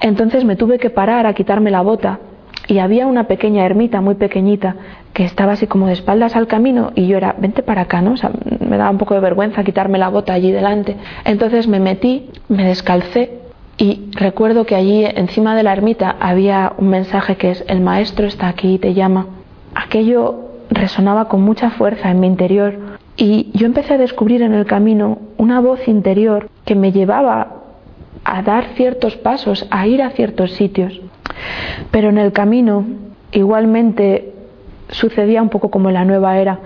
Entonces 0.00 0.44
me 0.44 0.56
tuve 0.56 0.78
que 0.78 0.90
parar 0.90 1.26
a 1.26 1.32
quitarme 1.32 1.70
la 1.70 1.80
bota 1.80 2.18
y 2.70 2.78
había 2.78 3.08
una 3.08 3.24
pequeña 3.24 3.66
ermita 3.66 4.00
muy 4.00 4.14
pequeñita 4.14 4.76
que 5.12 5.24
estaba 5.24 5.52
así 5.52 5.66
como 5.66 5.88
de 5.88 5.94
espaldas 5.94 6.36
al 6.36 6.46
camino 6.46 6.92
y 6.94 7.08
yo 7.08 7.16
era, 7.16 7.34
vente 7.36 7.64
para 7.64 7.82
acá, 7.82 8.00
¿no? 8.00 8.12
O 8.12 8.16
sea, 8.16 8.30
me 8.60 8.76
daba 8.76 8.90
un 8.90 8.98
poco 8.98 9.14
de 9.14 9.20
vergüenza 9.20 9.64
quitarme 9.64 9.98
la 9.98 10.08
bota 10.08 10.34
allí 10.34 10.52
delante. 10.52 10.96
Entonces 11.24 11.66
me 11.66 11.80
metí, 11.80 12.30
me 12.48 12.64
descalcé 12.64 13.40
y 13.76 14.12
recuerdo 14.12 14.66
que 14.66 14.76
allí 14.76 15.04
encima 15.04 15.56
de 15.56 15.64
la 15.64 15.72
ermita 15.72 16.14
había 16.20 16.72
un 16.78 16.90
mensaje 16.90 17.36
que 17.36 17.50
es, 17.50 17.64
el 17.66 17.80
maestro 17.80 18.28
está 18.28 18.46
aquí 18.46 18.74
y 18.74 18.78
te 18.78 18.94
llama. 18.94 19.26
Aquello 19.74 20.50
resonaba 20.70 21.24
con 21.24 21.42
mucha 21.42 21.70
fuerza 21.70 22.08
en 22.08 22.20
mi 22.20 22.28
interior 22.28 22.78
y 23.16 23.50
yo 23.52 23.66
empecé 23.66 23.94
a 23.94 23.98
descubrir 23.98 24.42
en 24.42 24.54
el 24.54 24.64
camino 24.64 25.18
una 25.38 25.60
voz 25.60 25.88
interior 25.88 26.48
que 26.64 26.76
me 26.76 26.92
llevaba 26.92 27.59
a 28.24 28.42
dar 28.42 28.64
ciertos 28.74 29.16
pasos, 29.16 29.66
a 29.70 29.86
ir 29.86 30.02
a 30.02 30.10
ciertos 30.10 30.52
sitios. 30.52 31.00
Pero 31.90 32.10
en 32.10 32.18
el 32.18 32.32
camino, 32.32 32.84
igualmente, 33.32 34.32
sucedía 34.90 35.42
un 35.42 35.48
poco 35.48 35.70
como 35.70 35.88
en 35.88 35.94
la 35.94 36.04
nueva 36.04 36.38
era. 36.38 36.58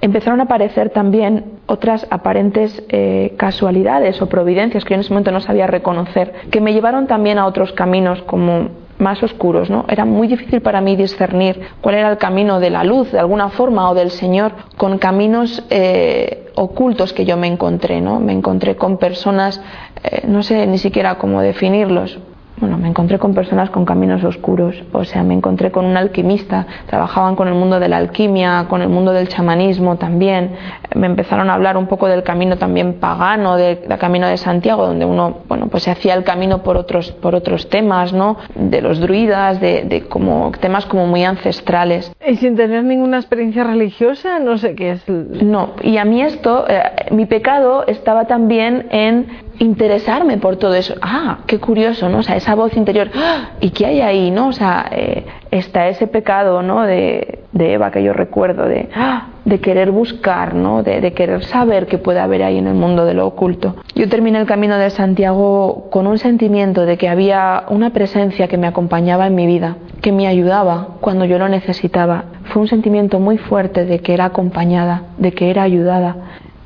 Empezaron 0.00 0.40
a 0.40 0.44
aparecer 0.44 0.90
también 0.90 1.44
otras 1.66 2.06
aparentes 2.10 2.82
eh, 2.88 3.34
casualidades 3.36 4.20
o 4.22 4.28
providencias 4.28 4.84
que 4.84 4.90
yo 4.90 4.94
en 4.96 5.00
ese 5.00 5.10
momento 5.10 5.32
no 5.32 5.40
sabía 5.40 5.66
reconocer, 5.66 6.32
que 6.50 6.60
me 6.60 6.72
llevaron 6.72 7.06
también 7.06 7.38
a 7.38 7.46
otros 7.46 7.72
caminos 7.72 8.22
como 8.22 8.68
más 9.02 9.22
oscuros, 9.22 9.68
¿no? 9.68 9.84
Era 9.88 10.04
muy 10.04 10.28
difícil 10.28 10.62
para 10.62 10.80
mí 10.80 10.96
discernir 10.96 11.60
cuál 11.80 11.96
era 11.96 12.10
el 12.10 12.18
camino 12.18 12.60
de 12.60 12.70
la 12.70 12.84
luz, 12.84 13.12
de 13.12 13.18
alguna 13.18 13.50
forma, 13.50 13.90
o 13.90 13.94
del 13.94 14.10
Señor, 14.10 14.52
con 14.78 14.96
caminos 14.98 15.62
eh, 15.68 16.50
ocultos 16.54 17.12
que 17.12 17.24
yo 17.24 17.36
me 17.36 17.48
encontré, 17.48 18.00
¿no? 18.00 18.20
Me 18.20 18.32
encontré 18.32 18.76
con 18.76 18.96
personas, 18.96 19.60
eh, 20.04 20.22
no 20.26 20.42
sé 20.42 20.66
ni 20.66 20.78
siquiera 20.78 21.16
cómo 21.16 21.42
definirlos, 21.42 22.18
bueno, 22.62 22.78
me 22.78 22.86
encontré 22.86 23.18
con 23.18 23.34
personas 23.34 23.70
con 23.70 23.84
caminos 23.84 24.22
oscuros, 24.22 24.84
o 24.92 25.02
sea, 25.02 25.24
me 25.24 25.34
encontré 25.34 25.72
con 25.72 25.84
un 25.84 25.96
alquimista, 25.96 26.64
trabajaban 26.86 27.34
con 27.34 27.48
el 27.48 27.54
mundo 27.54 27.80
de 27.80 27.88
la 27.88 27.96
alquimia, 27.96 28.66
con 28.68 28.82
el 28.82 28.88
mundo 28.88 29.10
del 29.12 29.26
chamanismo 29.26 29.96
también, 29.96 30.52
me 30.94 31.08
empezaron 31.08 31.50
a 31.50 31.54
hablar 31.54 31.76
un 31.76 31.88
poco 31.88 32.06
del 32.06 32.22
camino 32.22 32.58
también 32.58 33.00
pagano, 33.00 33.56
del 33.56 33.78
camino 33.98 34.28
de 34.28 34.36
Santiago, 34.36 34.86
donde 34.86 35.04
uno, 35.04 35.38
bueno, 35.48 35.66
pues 35.66 35.82
se 35.82 35.90
hacía 35.90 36.14
el 36.14 36.22
camino 36.22 36.62
por 36.62 36.76
otros, 36.76 37.10
por 37.10 37.34
otros 37.34 37.68
temas, 37.68 38.12
¿no? 38.12 38.36
De 38.54 38.80
los 38.80 39.00
druidas, 39.00 39.60
de, 39.60 40.04
como 40.08 40.52
temas 40.60 40.86
como 40.86 41.08
muy 41.08 41.24
ancestrales. 41.24 42.12
Y 42.24 42.36
sin 42.36 42.54
tener 42.54 42.84
ninguna 42.84 43.16
experiencia 43.16 43.64
religiosa, 43.64 44.38
no 44.38 44.56
sé 44.56 44.76
qué 44.76 44.92
es. 44.92 45.08
No, 45.08 45.70
y 45.82 45.96
a 45.96 46.04
mí 46.04 46.22
esto, 46.22 46.64
eh, 46.68 46.80
mi 47.10 47.26
pecado 47.26 47.84
estaba 47.88 48.26
también 48.26 48.86
en 48.90 49.26
interesarme 49.62 50.38
por 50.38 50.56
todo 50.56 50.74
eso. 50.74 50.94
Ah, 51.00 51.38
qué 51.46 51.58
curioso, 51.58 52.08
¿no? 52.08 52.18
O 52.18 52.22
sea, 52.22 52.36
esa 52.36 52.54
voz 52.54 52.76
interior, 52.76 53.10
¡ah! 53.14 53.50
¿y 53.60 53.70
qué 53.70 53.86
hay 53.86 54.00
ahí, 54.00 54.30
no? 54.30 54.48
O 54.48 54.52
sea, 54.52 54.86
eh, 54.90 55.24
está 55.50 55.88
ese 55.88 56.08
pecado, 56.08 56.62
¿no? 56.62 56.82
De, 56.82 57.44
de, 57.52 57.74
Eva 57.74 57.92
que 57.92 58.02
yo 58.02 58.12
recuerdo, 58.12 58.66
de, 58.66 58.88
¡ah! 58.94 59.28
de 59.44 59.60
querer 59.60 59.92
buscar, 59.92 60.54
¿no? 60.54 60.82
De, 60.82 61.00
de, 61.00 61.12
querer 61.12 61.44
saber 61.44 61.86
qué 61.86 61.98
puede 61.98 62.18
haber 62.18 62.42
ahí 62.42 62.58
en 62.58 62.66
el 62.66 62.74
mundo 62.74 63.04
de 63.04 63.14
lo 63.14 63.26
oculto. 63.26 63.76
Yo 63.94 64.08
terminé 64.08 64.40
el 64.40 64.46
camino 64.46 64.76
de 64.78 64.90
Santiago 64.90 65.88
con 65.90 66.08
un 66.08 66.18
sentimiento 66.18 66.84
de 66.84 66.98
que 66.98 67.08
había 67.08 67.64
una 67.68 67.90
presencia 67.90 68.48
que 68.48 68.58
me 68.58 68.66
acompañaba 68.66 69.28
en 69.28 69.36
mi 69.36 69.46
vida, 69.46 69.76
que 70.00 70.10
me 70.10 70.26
ayudaba 70.26 70.96
cuando 71.00 71.24
yo 71.24 71.38
lo 71.38 71.48
necesitaba. 71.48 72.24
Fue 72.46 72.62
un 72.62 72.68
sentimiento 72.68 73.20
muy 73.20 73.38
fuerte 73.38 73.84
de 73.84 74.00
que 74.00 74.12
era 74.12 74.24
acompañada, 74.24 75.02
de 75.18 75.32
que 75.32 75.50
era 75.50 75.62
ayudada, 75.62 76.16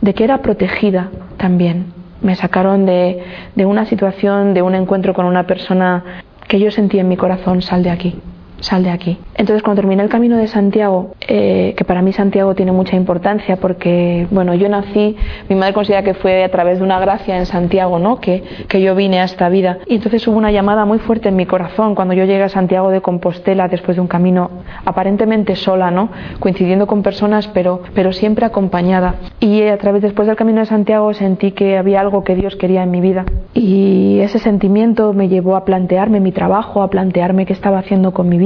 de 0.00 0.14
que 0.14 0.24
era 0.24 0.38
protegida 0.38 1.10
también 1.36 1.95
me 2.22 2.34
sacaron 2.34 2.86
de, 2.86 3.22
de 3.54 3.66
una 3.66 3.86
situación, 3.86 4.54
de 4.54 4.62
un 4.62 4.74
encuentro 4.74 5.14
con 5.14 5.26
una 5.26 5.46
persona 5.46 6.22
que 6.48 6.58
yo 6.60 6.70
sentí 6.70 6.98
en 6.98 7.08
mi 7.08 7.16
corazón, 7.16 7.62
sal 7.62 7.82
de 7.82 7.90
aquí 7.90 8.20
sal 8.60 8.82
de 8.82 8.90
aquí. 8.90 9.18
Entonces 9.34 9.62
cuando 9.62 9.82
terminé 9.82 10.02
el 10.02 10.08
camino 10.08 10.36
de 10.36 10.46
Santiago, 10.46 11.14
eh, 11.20 11.74
que 11.76 11.84
para 11.84 12.02
mí 12.02 12.12
Santiago 12.12 12.54
tiene 12.54 12.72
mucha 12.72 12.96
importancia 12.96 13.56
porque, 13.56 14.26
bueno, 14.30 14.54
yo 14.54 14.68
nací, 14.68 15.16
mi 15.48 15.56
madre 15.56 15.74
considera 15.74 16.02
que 16.02 16.14
fue 16.14 16.44
a 16.44 16.50
través 16.50 16.78
de 16.78 16.84
una 16.84 16.98
gracia 16.98 17.36
en 17.36 17.46
Santiago, 17.46 17.98
¿no? 17.98 18.20
Que, 18.20 18.42
que 18.68 18.80
yo 18.80 18.94
vine 18.94 19.20
a 19.20 19.24
esta 19.24 19.48
vida. 19.48 19.78
Y 19.86 19.96
entonces 19.96 20.26
hubo 20.26 20.36
una 20.36 20.50
llamada 20.50 20.84
muy 20.84 20.98
fuerte 20.98 21.28
en 21.28 21.36
mi 21.36 21.46
corazón 21.46 21.94
cuando 21.94 22.14
yo 22.14 22.24
llegué 22.24 22.42
a 22.42 22.48
Santiago 22.48 22.90
de 22.90 23.00
Compostela 23.00 23.68
después 23.68 23.96
de 23.96 24.00
un 24.00 24.08
camino 24.08 24.50
aparentemente 24.84 25.56
sola, 25.56 25.90
¿no? 25.90 26.08
Coincidiendo 26.40 26.86
con 26.86 27.02
personas, 27.02 27.48
pero, 27.48 27.82
pero 27.94 28.12
siempre 28.12 28.46
acompañada. 28.46 29.16
Y 29.40 29.62
a 29.62 29.76
través, 29.78 30.02
después 30.02 30.26
del 30.28 30.36
camino 30.36 30.60
de 30.60 30.66
Santiago, 30.66 31.12
sentí 31.14 31.52
que 31.52 31.76
había 31.76 32.00
algo 32.00 32.24
que 32.24 32.34
Dios 32.34 32.56
quería 32.56 32.82
en 32.82 32.90
mi 32.90 33.00
vida. 33.00 33.24
Y 33.54 34.20
ese 34.20 34.38
sentimiento 34.38 35.12
me 35.12 35.28
llevó 35.28 35.56
a 35.56 35.64
plantearme 35.64 36.20
mi 36.20 36.32
trabajo, 36.32 36.82
a 36.82 36.90
plantearme 36.90 37.46
qué 37.46 37.52
estaba 37.52 37.78
haciendo 37.78 38.12
con 38.12 38.28
mi 38.28 38.38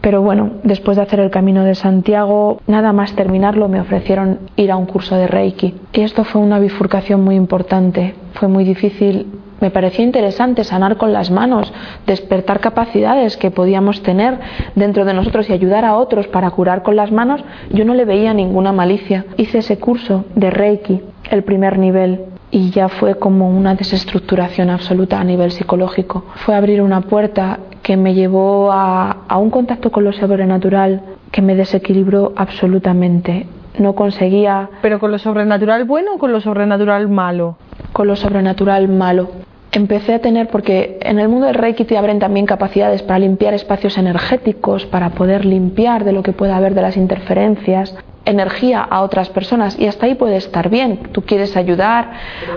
pero 0.00 0.22
bueno, 0.22 0.50
después 0.62 0.96
de 0.96 1.02
hacer 1.02 1.20
el 1.20 1.30
camino 1.30 1.64
de 1.64 1.74
Santiago, 1.74 2.60
nada 2.66 2.92
más 2.92 3.14
terminarlo, 3.14 3.68
me 3.68 3.80
ofrecieron 3.80 4.40
ir 4.56 4.70
a 4.70 4.76
un 4.76 4.86
curso 4.86 5.16
de 5.16 5.26
Reiki. 5.26 5.74
Y 5.92 6.00
esto 6.00 6.24
fue 6.24 6.40
una 6.40 6.58
bifurcación 6.58 7.22
muy 7.22 7.36
importante. 7.36 8.14
Fue 8.34 8.48
muy 8.48 8.64
difícil 8.64 9.26
me 9.62 9.70
parecía 9.70 10.04
interesante 10.04 10.64
sanar 10.64 10.96
con 10.96 11.12
las 11.12 11.30
manos, 11.30 11.72
despertar 12.04 12.58
capacidades 12.58 13.36
que 13.36 13.52
podíamos 13.52 14.02
tener 14.02 14.40
dentro 14.74 15.04
de 15.04 15.14
nosotros 15.14 15.48
y 15.48 15.52
ayudar 15.52 15.84
a 15.84 15.94
otros 15.94 16.26
para 16.26 16.50
curar 16.50 16.82
con 16.82 16.96
las 16.96 17.12
manos. 17.12 17.44
Yo 17.70 17.84
no 17.84 17.94
le 17.94 18.04
veía 18.04 18.34
ninguna 18.34 18.72
malicia. 18.72 19.24
Hice 19.36 19.58
ese 19.58 19.78
curso 19.78 20.24
de 20.34 20.50
Reiki, 20.50 21.00
el 21.30 21.44
primer 21.44 21.78
nivel, 21.78 22.31
y 22.52 22.70
ya 22.70 22.88
fue 22.88 23.16
como 23.16 23.48
una 23.48 23.74
desestructuración 23.74 24.70
absoluta 24.70 25.18
a 25.18 25.24
nivel 25.24 25.50
psicológico. 25.50 26.26
Fue 26.36 26.54
abrir 26.54 26.82
una 26.82 27.00
puerta 27.00 27.58
que 27.82 27.96
me 27.96 28.14
llevó 28.14 28.70
a, 28.70 29.24
a 29.26 29.38
un 29.38 29.50
contacto 29.50 29.90
con 29.90 30.04
lo 30.04 30.12
sobrenatural 30.12 31.00
que 31.32 31.42
me 31.42 31.56
desequilibró 31.56 32.32
absolutamente. 32.36 33.46
No 33.78 33.94
conseguía... 33.94 34.68
¿Pero 34.82 35.00
con 35.00 35.10
lo 35.10 35.18
sobrenatural 35.18 35.84
bueno 35.84 36.14
o 36.14 36.18
con 36.18 36.30
lo 36.30 36.40
sobrenatural 36.42 37.08
malo? 37.08 37.56
Con 37.92 38.06
lo 38.06 38.16
sobrenatural 38.16 38.86
malo 38.86 39.30
empecé 39.72 40.14
a 40.14 40.18
tener, 40.20 40.48
porque 40.48 40.98
en 41.00 41.18
el 41.18 41.28
mundo 41.28 41.46
del 41.46 41.54
Reiki 41.54 41.84
te 41.84 41.96
abren 41.96 42.18
también 42.18 42.46
capacidades 42.46 43.02
para 43.02 43.18
limpiar 43.18 43.54
espacios 43.54 43.96
energéticos, 43.98 44.86
para 44.86 45.10
poder 45.10 45.44
limpiar 45.44 46.04
de 46.04 46.12
lo 46.12 46.22
que 46.22 46.32
pueda 46.32 46.56
haber 46.56 46.74
de 46.74 46.82
las 46.82 46.96
interferencias, 46.96 47.96
energía 48.24 48.82
a 48.82 49.02
otras 49.02 49.30
personas 49.30 49.78
y 49.78 49.86
hasta 49.86 50.06
ahí 50.06 50.14
puede 50.14 50.36
estar 50.36 50.68
bien. 50.68 50.98
Tú 51.12 51.22
quieres 51.22 51.56
ayudar 51.56 52.12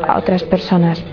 a 0.05 0.17
otras 0.17 0.43
personas. 0.43 1.03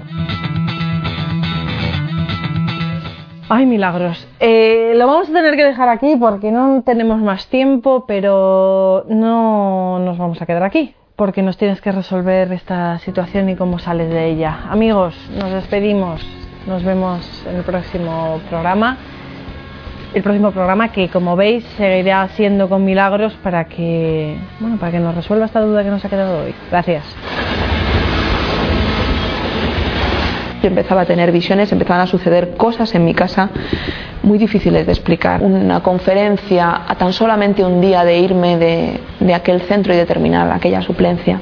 Ay, 3.49 3.67
milagros. 3.67 4.27
Eh, 4.41 4.95
lo 4.97 5.07
vamos 5.07 5.29
a 5.29 5.33
tener 5.33 5.57
que 5.57 5.65
dejar 5.65 5.89
aquí 5.89 6.17
porque 6.17 6.51
no 6.51 6.83
tenemos 6.85 7.21
más 7.21 7.49
tiempo, 7.49 8.05
pero 8.07 9.05
no 9.09 9.99
nos 9.99 10.17
vamos 10.17 10.41
a 10.41 10.47
quedar 10.47 10.63
aquí. 10.63 10.95
Porque 11.17 11.43
nos 11.43 11.57
tienes 11.57 11.81
que 11.81 11.93
resolver 11.93 12.53
esta 12.53 12.99
situación 13.01 13.49
y 13.49 13.57
cómo 13.57 13.79
sales 13.79 14.11
de 14.11 14.27
ella. 14.31 14.61
Amigos, 14.71 15.15
nos 15.39 15.51
despedimos. 15.51 16.27
Nos 16.67 16.85
vemos 16.85 17.45
en 17.49 17.57
el 17.57 17.63
próximo 17.63 18.41
programa. 18.49 18.97
El 20.15 20.23
próximo 20.23 20.53
programa 20.53 20.93
que, 20.93 21.09
como 21.09 21.37
veis, 21.37 21.65
seguirá 21.77 22.29
siendo 22.29 22.69
con 22.69 22.85
milagros 22.85 23.33
para 23.43 23.65
que, 23.65 24.37
bueno, 24.61 24.77
para 24.77 24.93
que 24.93 24.99
nos 24.99 25.15
resuelva 25.15 25.47
esta 25.47 25.61
duda 25.61 25.83
que 25.83 25.91
nos 25.91 26.05
ha 26.05 26.09
quedado 26.09 26.45
hoy. 26.45 26.55
Gracias. 26.71 27.05
Yo 30.63 30.69
empezaba 30.69 31.01
a 31.01 31.07
tener 31.07 31.33
visiones, 31.33 31.73
empezaban 31.73 32.03
a 32.03 32.07
suceder 32.07 32.57
cosas 32.57 32.95
en 32.95 33.05
mi 33.05 33.15
casa 33.15 33.51
muy 34.23 34.39
difíciles 34.39 34.87
de 34.87 34.93
explicar. 34.93 35.43
Una 35.43 35.81
conferencia 35.81 36.83
a 36.87 36.95
tan 36.97 37.13
solamente 37.13 37.65
un 37.65 37.81
día 37.81 38.05
de 38.05 38.19
irme 38.19 38.57
de, 38.57 39.01
de 39.21 39.35
aquel 39.35 39.63
centro 39.63 39.93
y 39.93 39.97
de 39.97 40.07
terminar 40.07 40.51
aquella 40.51 40.83
suplencia 40.83 41.41